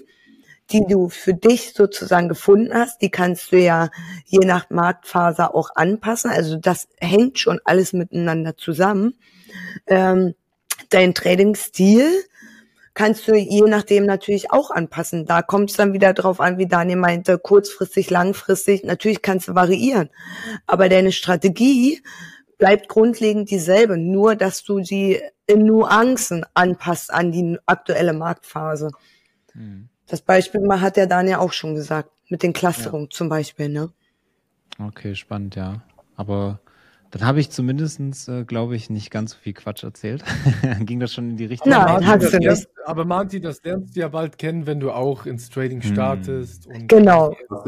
[0.72, 3.90] die du für dich sozusagen gefunden hast, die kannst du ja
[4.26, 6.32] je nach Marktphase auch anpassen.
[6.32, 9.16] Also das hängt schon alles miteinander zusammen.
[9.88, 10.34] Ähm,
[10.90, 12.24] dein Trading-Stil
[12.94, 15.26] kannst du je nachdem natürlich auch anpassen.
[15.26, 18.84] Da kommt es dann wieder drauf an, wie Daniel meinte, kurzfristig, langfristig.
[18.84, 20.10] Natürlich kannst du variieren,
[20.68, 22.02] aber deine Strategie
[22.58, 28.92] bleibt grundlegend dieselbe, nur dass du sie in Nuancen anpasst an die aktuelle Marktphase.
[29.54, 29.90] Hm.
[30.12, 33.12] Das Beispiel mal hat der Daniel auch schon gesagt, mit den Clusterungen ja.
[33.12, 33.94] zum Beispiel, ne?
[34.78, 35.84] Okay, spannend, ja.
[36.18, 36.60] Aber
[37.12, 40.26] dann habe ich zumindestens, äh, glaube ich, nicht ganz so viel Quatsch erzählt.
[40.82, 42.68] Ging das schon in die richtige Nein, hast du nicht.
[42.84, 45.94] Aber Marti, das lernst du ja bald kennen, wenn du auch ins Trading hm.
[45.94, 46.66] startest.
[46.66, 46.90] Hm.
[46.90, 47.34] genau.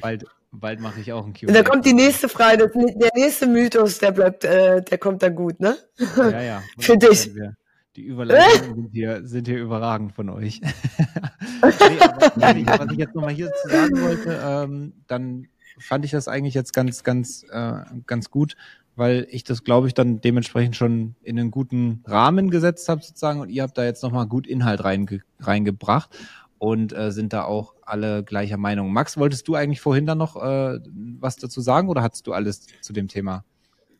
[0.00, 1.46] bald, bald mache ich auch ein Q.
[1.46, 5.58] Da kommt die nächste Frage, der nächste Mythos, der bleibt, äh, der kommt da gut,
[5.58, 5.76] ne?
[6.16, 6.62] Ja, ja.
[6.78, 7.34] Für dich.
[7.34, 7.56] Wir,
[7.96, 10.60] die Überleitungen sind hier, sind hier überragend von euch.
[11.62, 16.28] nee, aber, was ich jetzt nochmal hier zu sagen wollte, ähm, dann fand ich das
[16.28, 18.56] eigentlich jetzt ganz, ganz, äh, ganz gut,
[18.96, 23.40] weil ich das, glaube ich, dann dementsprechend schon in einen guten Rahmen gesetzt habe sozusagen
[23.40, 26.10] und ihr habt da jetzt nochmal gut Inhalt reinge reingebracht
[26.58, 28.92] und äh, sind da auch alle gleicher Meinung.
[28.92, 30.78] Max, wolltest du eigentlich vorhin dann noch äh,
[31.18, 33.44] was dazu sagen oder hattest du alles zu dem Thema?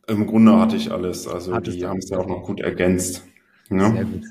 [0.07, 1.27] Im Grunde hatte ich alles.
[1.27, 3.23] Also Hattest die haben es ja auch noch gut ergänzt.
[3.69, 3.91] Ja.
[3.91, 4.23] Sehr gut.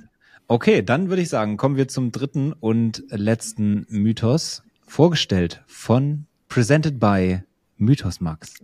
[0.49, 4.63] Okay, dann würde ich sagen, kommen wir zum dritten und letzten Mythos.
[4.87, 7.41] Vorgestellt von Presented by
[7.79, 8.63] Mythos Max.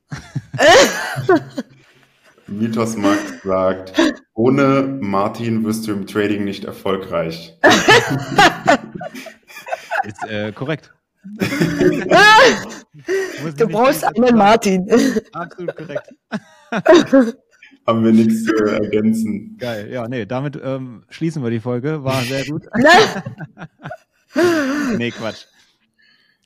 [2.47, 3.95] Mythos Max sagt,
[4.35, 7.57] ohne Martin wirst du im Trading nicht erfolgreich.
[10.05, 10.93] Ist äh, korrekt.
[13.57, 14.87] du brauchst einen Martin.
[15.33, 16.13] Absolut korrekt
[17.89, 19.57] haben wir nichts zu ergänzen.
[19.59, 22.05] Geil, ja, nee, damit ähm, schließen wir die Folge.
[22.05, 22.65] War sehr gut.
[24.99, 25.47] nee, Quatsch.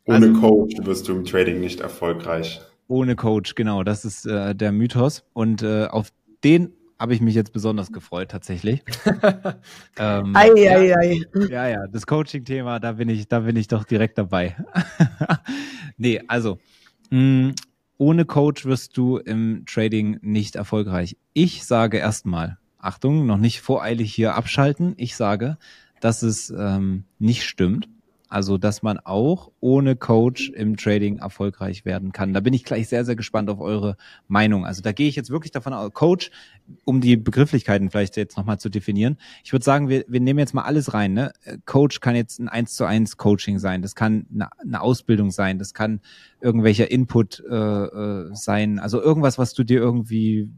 [0.05, 2.61] Ohne also, Coach wirst du im Trading nicht erfolgreich.
[2.87, 5.25] Ohne Coach, genau, das ist äh, der Mythos.
[5.33, 6.13] Und äh, auf
[6.45, 8.85] den habe ich mich jetzt besonders gefreut, tatsächlich.
[9.99, 11.21] ähm, ei, ei, ei.
[11.51, 14.57] Ja, ja, das Coaching-Thema, da bin ich, da bin ich doch direkt dabei.
[15.97, 16.59] nee, also,
[17.11, 17.55] mh, mm,
[18.03, 21.17] ohne Coach wirst du im Trading nicht erfolgreich.
[21.35, 24.95] Ich sage erstmal, Achtung, noch nicht voreilig hier abschalten.
[24.97, 25.57] Ich sage,
[26.01, 27.89] dass es ähm, nicht stimmt.
[28.33, 32.33] Also, dass man auch ohne Coach im Trading erfolgreich werden kann.
[32.33, 34.65] Da bin ich gleich sehr, sehr gespannt auf eure Meinung.
[34.65, 36.31] Also, da gehe ich jetzt wirklich davon aus, Coach,
[36.87, 39.19] um die Begrifflichkeiten vielleicht jetzt nochmal zu definieren.
[39.45, 41.13] Ich würde sagen, wir, wir nehmen jetzt mal alles rein.
[41.13, 41.33] Ne?
[41.67, 43.83] Coach kann jetzt ein 1 zu 1 Coaching sein.
[43.83, 45.59] Das kann eine, eine Ausbildung sein.
[45.59, 46.01] Das kann
[46.41, 48.79] irgendwelcher Input äh, äh, sein.
[48.79, 50.49] Also irgendwas, was du dir irgendwie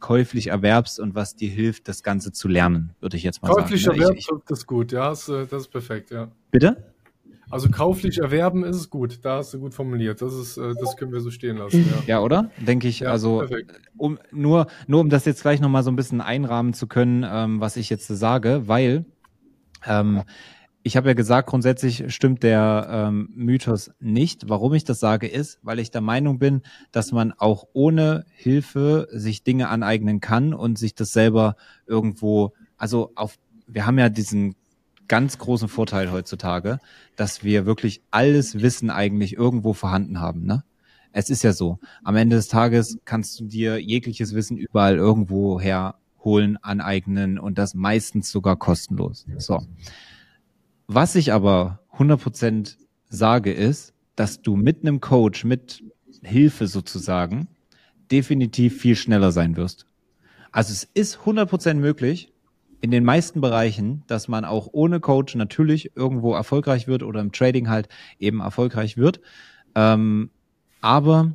[0.00, 3.84] käuflich erwerbst und was dir hilft, das Ganze zu lernen, würde ich jetzt mal käuflich
[3.84, 3.98] sagen.
[3.98, 6.28] Käuflich erwerbst, das ist gut, ja, das, das ist perfekt, ja.
[6.50, 6.89] Bitte?
[7.50, 10.22] Also kauflich erwerben ist es gut, da hast du gut formuliert.
[10.22, 11.84] Das ist, äh, das können wir so stehen lassen.
[11.84, 12.50] Ja, ja oder?
[12.58, 13.00] Denke ich.
[13.00, 13.44] Ja, also
[13.96, 17.60] um nur, nur um das jetzt gleich nochmal so ein bisschen einrahmen zu können, ähm,
[17.60, 19.04] was ich jetzt sage, weil
[19.84, 20.22] ähm,
[20.82, 24.48] ich habe ja gesagt, grundsätzlich stimmt der ähm, Mythos nicht.
[24.48, 29.08] Warum ich das sage, ist, weil ich der Meinung bin, dass man auch ohne Hilfe
[29.10, 33.36] sich Dinge aneignen kann und sich das selber irgendwo, also auf,
[33.66, 34.54] wir haben ja diesen
[35.10, 36.78] ganz großen Vorteil heutzutage,
[37.16, 40.46] dass wir wirklich alles Wissen eigentlich irgendwo vorhanden haben.
[40.46, 40.62] Ne?
[41.10, 41.80] Es ist ja so.
[42.04, 47.74] Am Ende des Tages kannst du dir jegliches Wissen überall irgendwo herholen, aneignen und das
[47.74, 49.26] meistens sogar kostenlos.
[49.38, 49.60] So.
[50.86, 52.76] Was ich aber 100%
[53.08, 55.82] sage ist, dass du mit einem Coach, mit
[56.22, 57.48] Hilfe sozusagen,
[58.12, 59.86] definitiv viel schneller sein wirst.
[60.52, 62.32] Also es ist 100% möglich,
[62.80, 67.32] in den meisten Bereichen, dass man auch ohne Coach natürlich irgendwo erfolgreich wird oder im
[67.32, 67.88] Trading halt
[68.18, 69.20] eben erfolgreich wird.
[69.74, 70.30] Ähm,
[70.80, 71.32] aber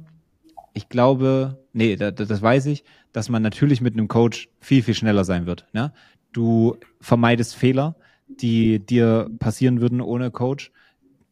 [0.74, 4.96] ich glaube, nee, das, das weiß ich, dass man natürlich mit einem Coach viel, viel
[4.96, 5.68] schneller sein wird.
[5.74, 5.94] Ne?
[6.34, 7.96] Du vermeidest Fehler
[8.28, 10.72] die dir passieren würden ohne Coach,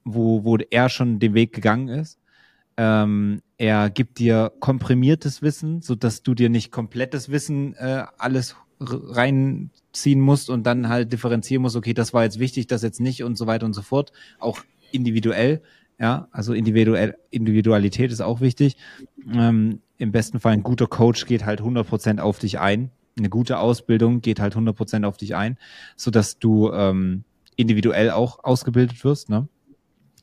[0.03, 2.19] wo, wo er schon den Weg gegangen ist.
[2.75, 8.55] Ähm, er gibt dir komprimiertes Wissen, so dass du dir nicht komplettes Wissen äh, alles
[8.79, 13.23] reinziehen musst und dann halt differenzieren musst, okay, das war jetzt wichtig, das jetzt nicht
[13.23, 14.11] und so weiter und so fort.
[14.39, 14.59] Auch
[14.91, 15.61] individuell,
[15.99, 18.77] ja, also individuell, Individualität ist auch wichtig.
[19.31, 23.59] Ähm, Im besten Fall ein guter Coach geht halt 100% auf dich ein eine gute
[23.59, 25.57] Ausbildung geht halt 100% auf dich ein,
[25.95, 27.23] so dass du ähm,
[27.55, 29.29] individuell auch ausgebildet wirst.
[29.29, 29.47] Ne?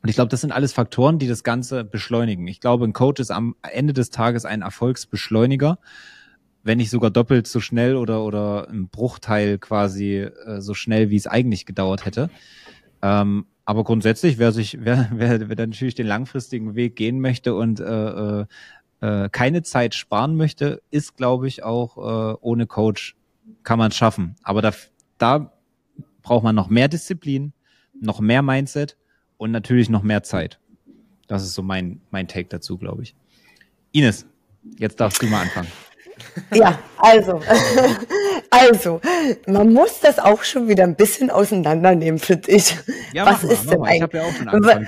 [0.02, 2.46] Und ich glaube, das sind alles Faktoren, die das Ganze beschleunigen.
[2.48, 5.78] Ich glaube, ein Coach ist am Ende des Tages ein Erfolgsbeschleuniger,
[6.62, 11.16] wenn nicht sogar doppelt so schnell oder, oder im Bruchteil quasi äh, so schnell, wie
[11.16, 12.30] es eigentlich gedauert hätte.
[13.02, 17.80] Ähm, aber grundsätzlich, wer sich, wer, wer, wer natürlich den langfristigen Weg gehen möchte und
[17.80, 18.46] äh, äh,
[19.00, 23.16] äh, keine Zeit sparen möchte, ist, glaube ich, auch äh, ohne Coach
[23.62, 24.36] kann man schaffen.
[24.42, 24.72] Aber da,
[25.18, 25.52] da
[26.22, 27.52] braucht man noch mehr Disziplin,
[27.98, 28.96] noch mehr Mindset
[29.36, 30.60] und natürlich noch mehr Zeit.
[31.26, 33.14] Das ist so mein, mein Take dazu, glaube ich.
[33.92, 34.26] Ines,
[34.78, 35.68] jetzt darfst du mal anfangen.
[36.52, 37.40] Ja, also,
[38.50, 39.00] also,
[39.46, 42.76] man muss das auch schon wieder ein bisschen auseinandernehmen, finde ich.
[43.12, 44.14] Ja, Was mal, ist denn eigentlich?
[44.14, 44.83] Ich habe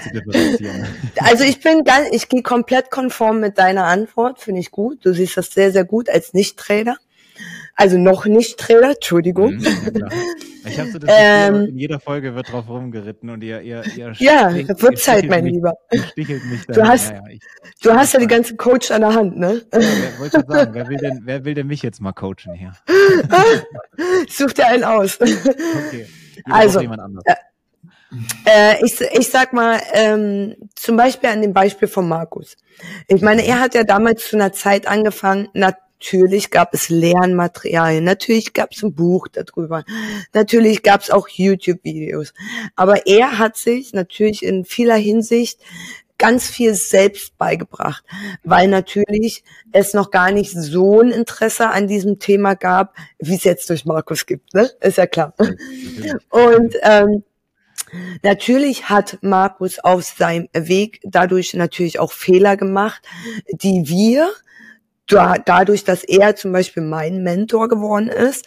[0.62, 0.82] ja.
[1.24, 5.04] Also ich bin ganz, ich gehe komplett konform mit deiner Antwort, finde ich gut.
[5.04, 6.96] Du siehst das sehr, sehr gut als Nicht-Trader.
[7.74, 9.54] Also noch nicht Trailer, Entschuldigung.
[9.54, 10.08] Mhm,
[10.64, 14.12] ich habe so das ähm, in jeder Folge wird drauf rumgeritten und ihr, ihr, ihr
[14.18, 15.74] Ja, wird Zeit, mein mich, Lieber.
[16.68, 17.40] Du hast, ja, ja, ich,
[17.82, 19.62] du hast ja die ganzen Coach an der Hand, ne?
[19.72, 22.72] Ja, wer, wollte sagen, wer will, denn, wer will denn mich jetzt mal coachen hier?
[24.28, 25.18] Such dir einen aus.
[25.20, 26.06] Okay.
[26.44, 27.34] Also, äh,
[28.46, 32.56] äh, ich, ich sag mal, ähm, zum Beispiel an dem Beispiel von Markus.
[33.08, 35.72] Ich meine, er hat ja damals zu einer Zeit angefangen, na,
[36.02, 39.84] Natürlich gab es Lernmaterialien, natürlich gab es ein Buch darüber,
[40.34, 42.34] natürlich gab es auch YouTube-Videos.
[42.74, 45.60] Aber er hat sich natürlich in vieler Hinsicht
[46.18, 48.04] ganz viel selbst beigebracht,
[48.42, 53.44] weil natürlich es noch gar nicht so ein Interesse an diesem Thema gab, wie es
[53.44, 54.70] jetzt durch Markus gibt, ne?
[54.80, 55.34] Ist ja klar.
[56.30, 57.22] Und ähm,
[58.22, 63.02] Natürlich hat Markus auf seinem Weg dadurch natürlich auch Fehler gemacht,
[63.52, 64.30] die wir
[65.06, 68.46] da, dadurch, dass er zum Beispiel mein Mentor geworden ist,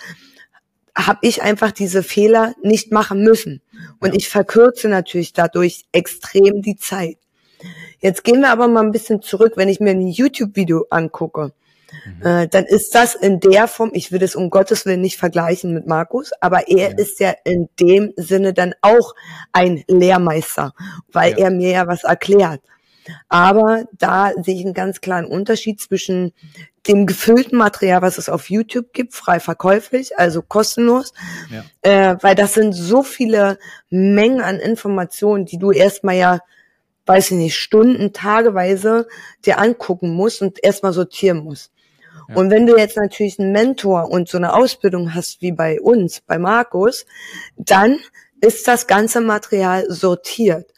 [0.98, 3.62] habe ich einfach diese Fehler nicht machen müssen.
[4.00, 4.15] Und ja.
[4.15, 7.18] ich verkürze natürlich dadurch extrem die Zeit.
[8.00, 11.54] Jetzt gehen wir aber mal ein bisschen zurück, wenn ich mir ein YouTube-Video angucke.
[12.06, 12.26] Mhm.
[12.26, 15.74] Äh, dann ist das in der Form, ich will es um Gottes Willen nicht vergleichen
[15.74, 16.98] mit Markus, aber er ja.
[16.98, 19.13] ist ja in dem Sinne dann auch
[19.52, 20.74] ein Lehrmeister,
[21.12, 21.46] weil ja.
[21.46, 22.62] er mir ja was erklärt.
[23.30, 26.34] Aber da sehe ich einen ganz klaren Unterschied zwischen
[26.88, 31.13] dem gefüllten Material, was es auf YouTube gibt, frei verkäuflich, also kostenlos,
[31.50, 31.63] ja.
[31.82, 33.58] äh, weil das sind so viele
[33.89, 36.39] Mengen an Informationen, die du erstmal ja,
[37.06, 39.08] weiß ich nicht, Stunden, tageweise
[39.46, 41.72] dir angucken musst und erstmal sortieren musst.
[42.30, 42.36] Ja.
[42.36, 46.22] Und wenn du jetzt natürlich einen Mentor und so eine Ausbildung hast wie bei uns,
[46.22, 47.06] bei Markus,
[47.58, 47.98] dann
[48.41, 50.72] ist das ganze Material sortiert.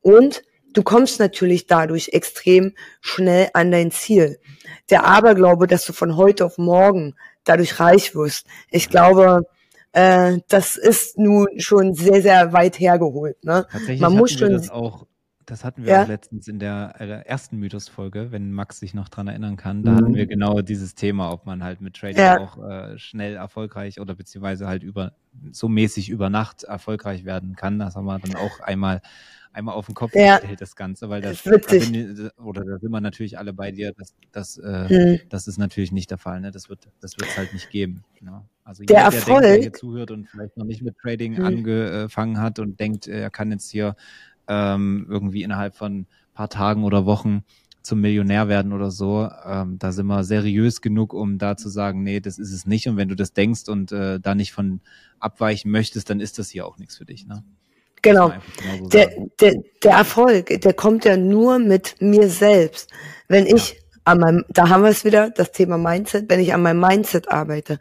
[0.00, 0.42] Und
[0.74, 4.38] Du kommst natürlich dadurch extrem schnell an dein Ziel.
[4.90, 9.42] Der Aberglaube, dass du von heute auf morgen dadurch reich wirst, ich glaube,
[9.92, 13.42] äh, das ist nun schon sehr, sehr weit hergeholt.
[13.44, 13.66] Ne?
[13.70, 14.52] Tatsächlich Man muss schon.
[14.52, 15.06] Das auch
[15.48, 16.02] Das hatten wir ja?
[16.02, 19.82] auch letztens in der, der ersten Mythos-Folge, wenn Max sich noch dran erinnern kann.
[19.82, 19.96] Da mhm.
[19.96, 22.38] hatten wir genau dieses Thema, ob man halt mit Trading ja.
[22.38, 25.12] auch äh, schnell erfolgreich oder beziehungsweise halt über
[25.50, 27.78] so mäßig über Nacht erfolgreich werden kann.
[27.78, 29.00] Das haben wir dann auch einmal
[29.52, 30.38] einmal auf den Kopf ja.
[30.38, 33.92] gestellt, das Ganze, weil das, das da oder da sind wir natürlich alle bei dir,
[33.92, 35.20] das, das, äh, mhm.
[35.30, 36.40] das ist natürlich nicht der Fall.
[36.40, 36.50] Ne?
[36.50, 38.04] Das wird das wird es halt nicht geben.
[38.20, 38.44] Ne?
[38.64, 41.38] Also der jeder, Erfolg, der, denkt, der hier zuhört und vielleicht noch nicht mit Trading
[41.38, 41.44] mhm.
[41.44, 43.96] angefangen hat und denkt, er kann jetzt hier
[44.48, 47.44] ähm, irgendwie innerhalb von paar Tagen oder Wochen
[47.82, 49.28] zum Millionär werden oder so.
[49.46, 52.88] Ähm, da sind wir seriös genug, um da zu sagen, nee, das ist es nicht.
[52.88, 54.80] Und wenn du das denkst und äh, da nicht von
[55.20, 57.26] abweichen möchtest, dann ist das hier auch nichts für dich.
[57.26, 57.42] Ne?
[58.02, 58.32] Genau.
[58.92, 62.90] Der, der, der Erfolg, der kommt ja nur mit mir selbst.
[63.26, 63.78] Wenn ich ja.
[64.08, 67.30] An meinem, da haben wir es wieder, das Thema Mindset, wenn ich an meinem Mindset
[67.30, 67.78] arbeite,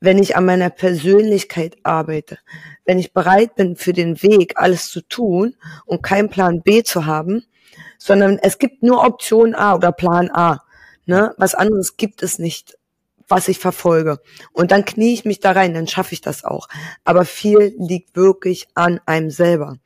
[0.00, 2.38] wenn ich an meiner Persönlichkeit arbeite,
[2.86, 5.54] wenn ich bereit bin, für den Weg alles zu tun
[5.84, 7.44] und keinen Plan B zu haben,
[7.98, 10.62] sondern es gibt nur Option A oder Plan A.
[11.04, 11.34] Ne?
[11.36, 12.77] Was anderes gibt es nicht,
[13.28, 14.18] was ich verfolge.
[14.52, 16.68] Und dann knie ich mich da rein, dann schaffe ich das auch.
[17.04, 19.76] Aber viel liegt wirklich an einem selber.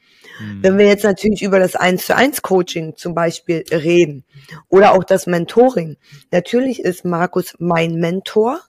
[0.41, 0.63] Mhm.
[0.63, 4.25] Wenn wir jetzt natürlich über das 1 zu 1 Coaching zum Beispiel reden
[4.69, 5.97] oder auch das Mentoring.
[6.31, 8.61] Natürlich ist Markus mein Mentor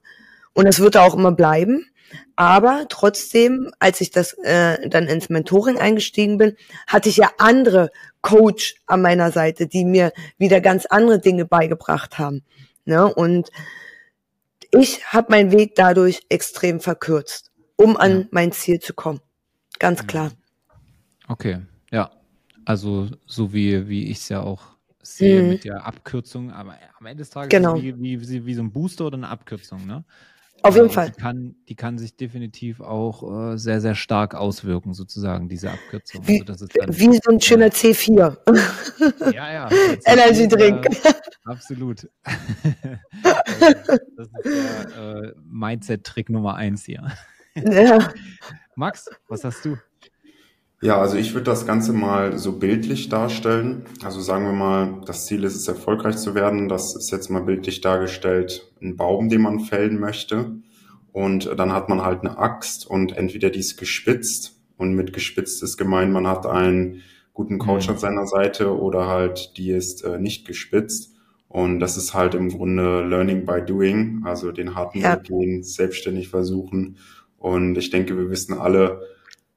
[0.53, 1.87] und das wird er auch immer bleiben.
[2.35, 6.55] Aber trotzdem, als ich das äh, dann ins Mentoring eingestiegen bin,
[6.87, 12.17] hatte ich ja andere Coach an meiner Seite, die mir wieder ganz andere Dinge beigebracht
[12.17, 12.43] haben.
[12.85, 13.11] Ne?
[13.11, 13.49] Und
[14.73, 18.27] ich habe meinen Weg dadurch extrem verkürzt, um an ja.
[18.31, 19.21] mein Ziel zu kommen.
[19.79, 20.31] Ganz klar.
[21.27, 21.59] Okay,
[21.91, 22.11] ja.
[22.65, 25.49] Also so wie, wie ich es ja auch sehe mhm.
[25.49, 27.75] mit der Abkürzung, aber am Ende des Tages genau.
[27.75, 30.05] wie, wie, wie, wie so ein Booster oder eine Abkürzung, ne?
[30.63, 31.11] Auf jeden Fall.
[31.11, 36.25] Die kann, die kann sich definitiv auch äh, sehr, sehr stark auswirken, sozusagen, diese Abkürzung.
[36.25, 38.37] Wie, also wie so ein schöner C4.
[39.33, 39.69] Ja, ja.
[40.05, 40.85] Energy Drink.
[40.85, 42.07] Äh, absolut.
[43.23, 47.11] das ist der äh, Mindset-Trick Nummer eins hier.
[47.55, 48.09] Ja.
[48.75, 49.77] Max, was hast du?
[50.83, 53.85] Ja, also ich würde das Ganze mal so bildlich darstellen.
[54.03, 56.67] Also sagen wir mal, das Ziel ist es, erfolgreich zu werden.
[56.67, 60.57] Das ist jetzt mal bildlich dargestellt, ein Baum, den man fällen möchte.
[61.13, 65.63] Und dann hat man halt eine Axt und entweder die ist gespitzt und mit gespitzt
[65.63, 67.93] ist gemeint, man hat einen guten Coach mhm.
[67.93, 71.13] an seiner Seite oder halt die ist äh, nicht gespitzt.
[71.47, 75.15] Und das ist halt im Grunde Learning by Doing, also den harten ja.
[75.15, 76.97] Weg gehen, selbstständig versuchen.
[77.37, 78.99] Und ich denke, wir wissen alle,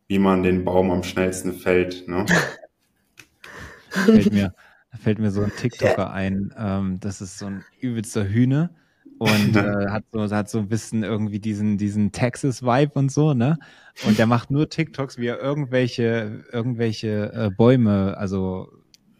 [0.08, 2.06] wie man den Baum am schnellsten fällt.
[2.08, 2.26] Ne?
[3.88, 4.54] fällt mir,
[4.92, 6.54] da fällt mir so ein TikToker ein.
[6.56, 8.70] Ähm, das ist so ein übelster Hühne
[9.18, 13.34] und äh, hat so hat so ein bisschen irgendwie diesen diesen Texas Vibe und so
[13.34, 13.58] ne
[14.06, 18.68] und der macht nur TikToks wie er irgendwelche irgendwelche äh, Bäume also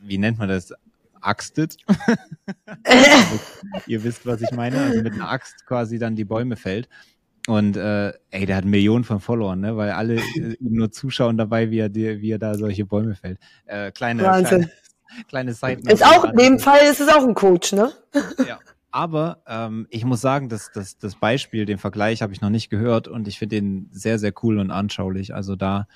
[0.01, 0.73] wie nennt man das
[1.21, 1.77] axtet
[2.85, 3.41] also,
[3.87, 6.89] ihr wisst was ich meine also mit einer Axt quasi dann die Bäume fällt
[7.47, 9.77] und äh, ey, der hat Millionen von Followern, ne?
[9.77, 13.39] Weil alle äh, nur zuschauen dabei, wie er, wie er da solche Bäume fällt.
[13.67, 14.69] Äh, kleine, Wahnsinn.
[14.69, 15.89] kleine, kleine Seiten.
[15.89, 17.93] Ist auch, in dem Fall ist es auch ein Coach, ne?
[18.47, 18.59] Ja.
[18.91, 22.71] Aber ähm, ich muss sagen, dass das, das Beispiel, den Vergleich habe ich noch nicht
[22.71, 25.35] gehört und ich finde den sehr, sehr cool und anschaulich.
[25.35, 25.87] Also da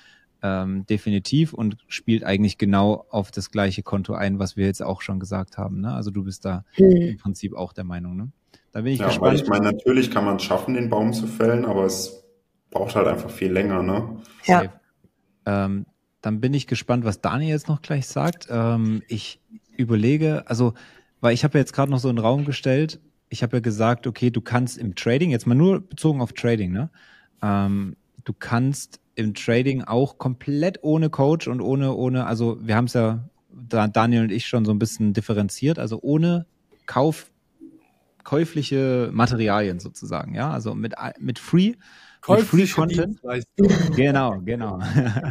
[0.43, 5.01] ähm, definitiv und spielt eigentlich genau auf das gleiche Konto ein, was wir jetzt auch
[5.01, 5.81] schon gesagt haben.
[5.81, 5.93] Ne?
[5.93, 6.91] Also du bist da hm.
[6.91, 8.31] im Prinzip auch der Meinung, ne?
[8.71, 9.33] Da bin ich ja, gespannt.
[9.33, 12.23] Weil ich meine, natürlich kann man es schaffen, den Baum zu fällen, aber es
[12.69, 14.17] braucht halt einfach viel länger, ne?
[14.45, 14.63] Ja.
[15.45, 15.85] Ähm,
[16.21, 18.47] dann bin ich gespannt, was Daniel jetzt noch gleich sagt.
[18.49, 19.41] Ähm, ich
[19.75, 20.73] überlege, also,
[21.19, 22.99] weil ich habe ja jetzt gerade noch so einen Raum gestellt.
[23.29, 26.71] Ich habe ja gesagt, okay, du kannst im Trading, jetzt mal nur bezogen auf Trading,
[26.71, 26.89] ne?
[27.41, 32.85] Ähm, du kannst im Trading auch komplett ohne Coach und ohne, ohne, also wir haben
[32.85, 36.45] es ja Daniel und ich schon so ein bisschen differenziert, also ohne
[36.85, 37.30] Kauf
[38.23, 41.73] käufliche Materialien sozusagen, ja, also mit, mit Free,
[42.27, 43.19] mit Free Content.
[43.95, 44.79] Genau, genau.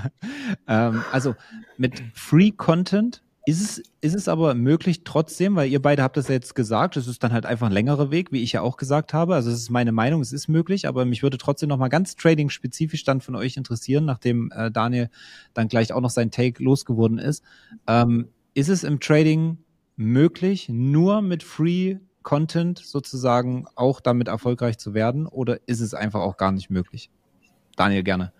[0.66, 1.34] ähm, also
[1.76, 6.28] mit Free Content ist es, ist es aber möglich trotzdem, weil ihr beide habt das
[6.28, 8.76] ja jetzt gesagt, es ist dann halt einfach ein längerer Weg, wie ich ja auch
[8.76, 9.34] gesagt habe.
[9.34, 13.04] Also es ist meine Meinung, es ist möglich, aber mich würde trotzdem nochmal ganz trading-spezifisch
[13.04, 15.10] dann von euch interessieren, nachdem äh, Daniel
[15.54, 17.42] dann gleich auch noch sein Take losgeworden ist.
[17.86, 19.58] Ähm, ist es im Trading
[19.96, 26.20] möglich, nur mit Free Content sozusagen auch damit erfolgreich zu werden oder ist es einfach
[26.20, 27.10] auch gar nicht möglich?
[27.76, 28.32] Daniel, gerne.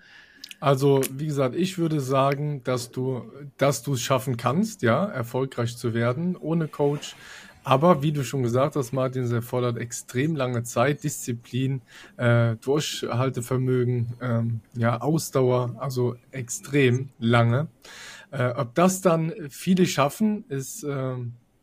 [0.61, 3.23] Also, wie gesagt, ich würde sagen, dass du,
[3.57, 7.17] dass du es schaffen kannst, ja, erfolgreich zu werden, ohne Coach.
[7.65, 11.83] Aber wie du schon gesagt hast, Martin, es erfordert extrem lange Zeit, Disziplin,
[12.17, 17.69] äh, Durchhaltevermögen, ähm, ja, Ausdauer, also extrem lange.
[18.31, 21.15] Äh, ob das dann viele schaffen, ist äh,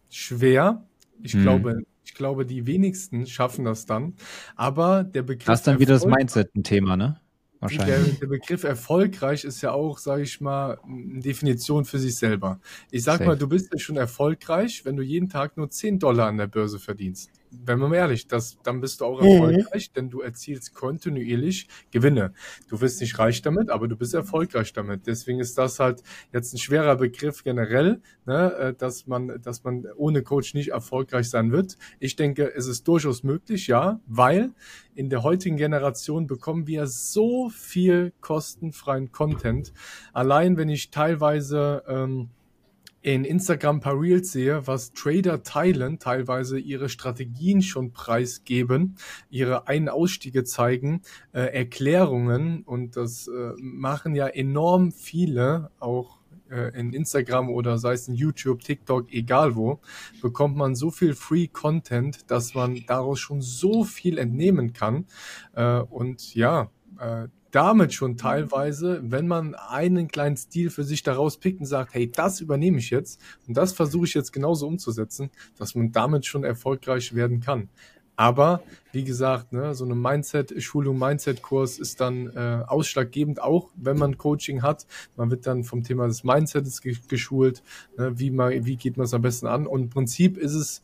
[0.09, 0.84] schwer.
[1.22, 1.41] Ich hm.
[1.41, 4.13] glaube, ich glaube, die wenigsten schaffen das dann.
[4.55, 5.45] Aber der Begriff.
[5.45, 7.19] Das ist dann wieder das Mindset ein Thema, ne?
[7.59, 8.11] Wahrscheinlich.
[8.11, 12.61] Der, der, Begriff erfolgreich ist ja auch, sage ich mal, eine Definition für sich selber.
[12.91, 13.29] Ich sag Safe.
[13.29, 16.47] mal, du bist ja schon erfolgreich, wenn du jeden Tag nur 10 Dollar an der
[16.47, 19.27] Börse verdienst wenn man mal ehrlich, das, dann bist du auch mhm.
[19.27, 22.33] erfolgreich, denn du erzielst kontinuierlich Gewinne.
[22.69, 25.07] Du wirst nicht reich damit, aber du bist erfolgreich damit.
[25.07, 29.85] Deswegen ist das halt jetzt ein schwerer Begriff generell, ne, äh, dass man, dass man
[29.95, 31.77] ohne Coach nicht erfolgreich sein wird.
[31.99, 34.51] Ich denke, es ist durchaus möglich, ja, weil
[34.95, 39.73] in der heutigen Generation bekommen wir so viel kostenfreien Content.
[40.13, 42.29] Allein wenn ich teilweise ähm,
[43.07, 48.97] in Instagram paar Reels sehe, was Trader teilen, teilweise ihre Strategien schon preisgeben,
[49.29, 56.91] ihre Ein-Ausstiege zeigen, äh, Erklärungen und das äh, machen ja enorm viele, auch äh, in
[56.91, 59.79] Instagram oder sei es in YouTube, TikTok, egal wo,
[60.21, 65.05] bekommt man so viel Free Content, dass man daraus schon so viel entnehmen kann.
[65.53, 71.37] Äh, und ja, äh, damit schon teilweise, wenn man einen kleinen Stil für sich daraus
[71.37, 75.29] pickt und sagt, hey, das übernehme ich jetzt und das versuche ich jetzt genauso umzusetzen,
[75.57, 77.69] dass man damit schon erfolgreich werden kann.
[78.19, 84.17] Aber wie gesagt, ne, so eine Mindset-Schulung, Mindset-Kurs ist dann äh, ausschlaggebend, auch wenn man
[84.17, 84.87] Coaching hat.
[85.15, 87.61] Man wird dann vom Thema des Mindsets geschult,
[87.95, 89.67] ne, wie, man, wie geht man es am besten an.
[89.67, 90.83] Und im Prinzip ist es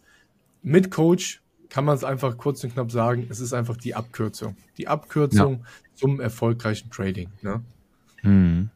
[0.62, 1.43] mit Coach
[1.74, 4.56] kann man es einfach kurz und knapp sagen, es ist einfach die Abkürzung.
[4.78, 5.66] Die Abkürzung ja.
[5.96, 7.30] zum erfolgreichen Trading.
[7.42, 7.64] Ne?
[8.22, 8.70] Hm.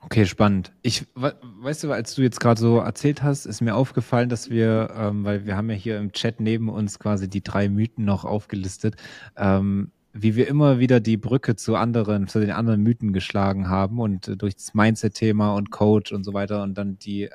[0.00, 0.72] Okay, spannend.
[0.80, 4.94] Ich, weißt du, als du jetzt gerade so erzählt hast, ist mir aufgefallen, dass wir,
[4.96, 8.24] ähm, weil wir haben ja hier im Chat neben uns quasi die drei Mythen noch
[8.24, 8.96] aufgelistet,
[9.36, 14.00] ähm, wie wir immer wieder die Brücke zu anderen, zu den anderen Mythen geschlagen haben
[14.00, 17.28] und äh, durch das Mindset-Thema und Coach und so weiter und dann die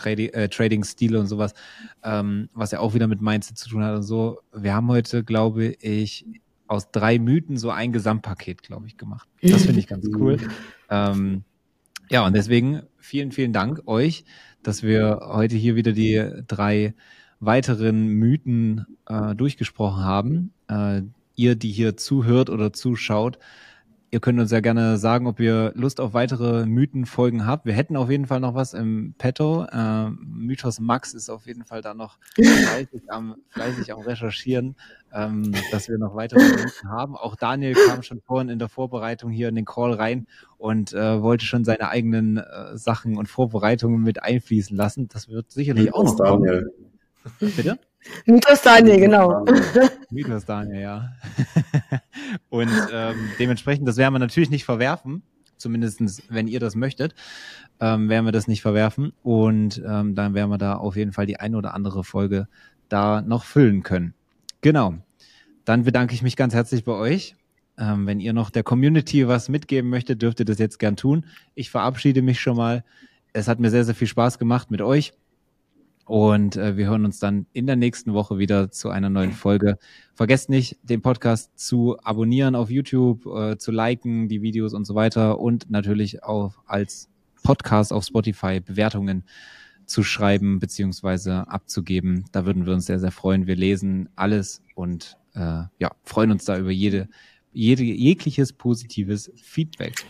[0.00, 1.54] Trading, äh, Trading-Stile und sowas,
[2.02, 4.40] ähm, was ja auch wieder mit Mindset zu tun hat und so.
[4.54, 6.26] Wir haben heute, glaube ich,
[6.66, 9.28] aus drei Mythen so ein Gesamtpaket, glaube ich, gemacht.
[9.42, 10.38] Das finde ich ganz cool.
[10.88, 11.42] ähm,
[12.10, 14.24] ja, und deswegen vielen, vielen Dank euch,
[14.62, 16.94] dass wir heute hier wieder die drei
[17.40, 20.52] weiteren Mythen äh, durchgesprochen haben.
[20.68, 21.02] Äh,
[21.36, 23.38] ihr, die hier zuhört oder zuschaut,
[24.12, 27.64] Ihr könnt uns ja gerne sagen, ob ihr Lust auf weitere Mythenfolgen habt.
[27.64, 29.66] Wir hätten auf jeden Fall noch was im Petto.
[29.70, 34.74] Äh, Mythos Max ist auf jeden Fall da noch fleißig am, fleißig am Recherchieren,
[35.12, 37.14] ähm, dass wir noch weitere Mythen haben.
[37.14, 40.26] Auch Daniel kam schon vorhin in der Vorbereitung hier in den Call rein
[40.58, 45.06] und äh, wollte schon seine eigenen äh, Sachen und Vorbereitungen mit einfließen lassen.
[45.06, 46.68] Das wird sicherlich auch noch Daniel.
[47.38, 47.54] kommen.
[47.54, 47.78] Bitte?
[48.26, 49.44] Mythos Daniel, genau.
[50.10, 51.12] Mythos Daniel, ja.
[52.48, 55.22] Und ähm, dementsprechend, das werden wir natürlich nicht verwerfen,
[55.56, 57.14] zumindestens wenn ihr das möchtet,
[57.80, 59.12] ähm, werden wir das nicht verwerfen.
[59.22, 62.48] Und ähm, dann werden wir da auf jeden Fall die eine oder andere Folge
[62.88, 64.14] da noch füllen können.
[64.60, 64.94] Genau.
[65.64, 67.36] Dann bedanke ich mich ganz herzlich bei euch.
[67.78, 71.26] Ähm, wenn ihr noch der Community was mitgeben möchtet, dürft ihr das jetzt gern tun.
[71.54, 72.84] Ich verabschiede mich schon mal.
[73.32, 75.12] Es hat mir sehr, sehr viel Spaß gemacht mit euch.
[76.10, 79.78] Und äh, wir hören uns dann in der nächsten Woche wieder zu einer neuen Folge.
[80.12, 84.96] Vergesst nicht, den Podcast zu abonnieren auf YouTube, äh, zu liken, die Videos und so
[84.96, 87.08] weiter und natürlich auch als
[87.44, 89.22] Podcast auf Spotify Bewertungen
[89.86, 92.24] zu schreiben beziehungsweise abzugeben.
[92.32, 93.46] Da würden wir uns sehr, sehr freuen.
[93.46, 97.08] Wir lesen alles und äh, ja, freuen uns da über jede,
[97.52, 100.04] jede jegliches positives Feedback.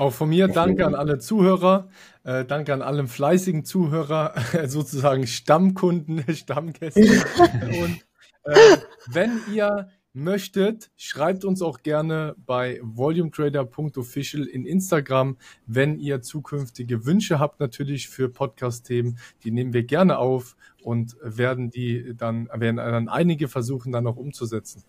[0.00, 1.90] Auch von mir danke an alle Zuhörer,
[2.24, 4.32] äh, danke an alle fleißigen Zuhörer,
[4.66, 7.02] sozusagen Stammkunden, Stammgäste.
[7.02, 8.00] Und
[8.44, 8.78] äh,
[9.08, 15.36] wenn ihr möchtet, schreibt uns auch gerne bei volumetrader.official in Instagram,
[15.66, 21.68] wenn ihr zukünftige Wünsche habt natürlich für Podcast-Themen, die nehmen wir gerne auf und werden
[21.68, 24.82] die dann, werden dann einige versuchen dann noch umzusetzen.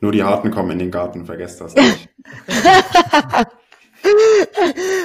[0.00, 2.08] Nur die Harten kommen in den Garten, vergesst das nicht.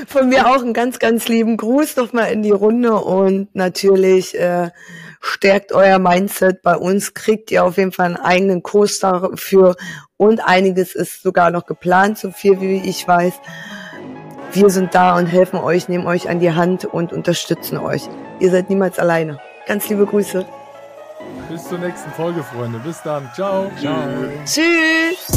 [0.08, 4.72] Von mir auch einen ganz, ganz lieben Gruß nochmal in die Runde und natürlich äh,
[5.22, 6.62] stärkt euer Mindset.
[6.62, 9.76] Bei uns kriegt ihr auf jeden Fall einen eigenen Kurs dafür
[10.18, 13.34] und einiges ist sogar noch geplant, so viel wie ich weiß.
[14.52, 18.02] Wir sind da und helfen euch, nehmen euch an die Hand und unterstützen euch.
[18.40, 19.40] Ihr seid niemals alleine.
[19.68, 20.46] Ganz liebe Grüße.
[21.50, 22.80] Bis zur nächsten Folge, Freunde.
[22.80, 23.30] Bis dann.
[23.34, 23.72] Ciao.
[23.80, 24.08] Ciao.
[24.46, 25.28] Tschüss.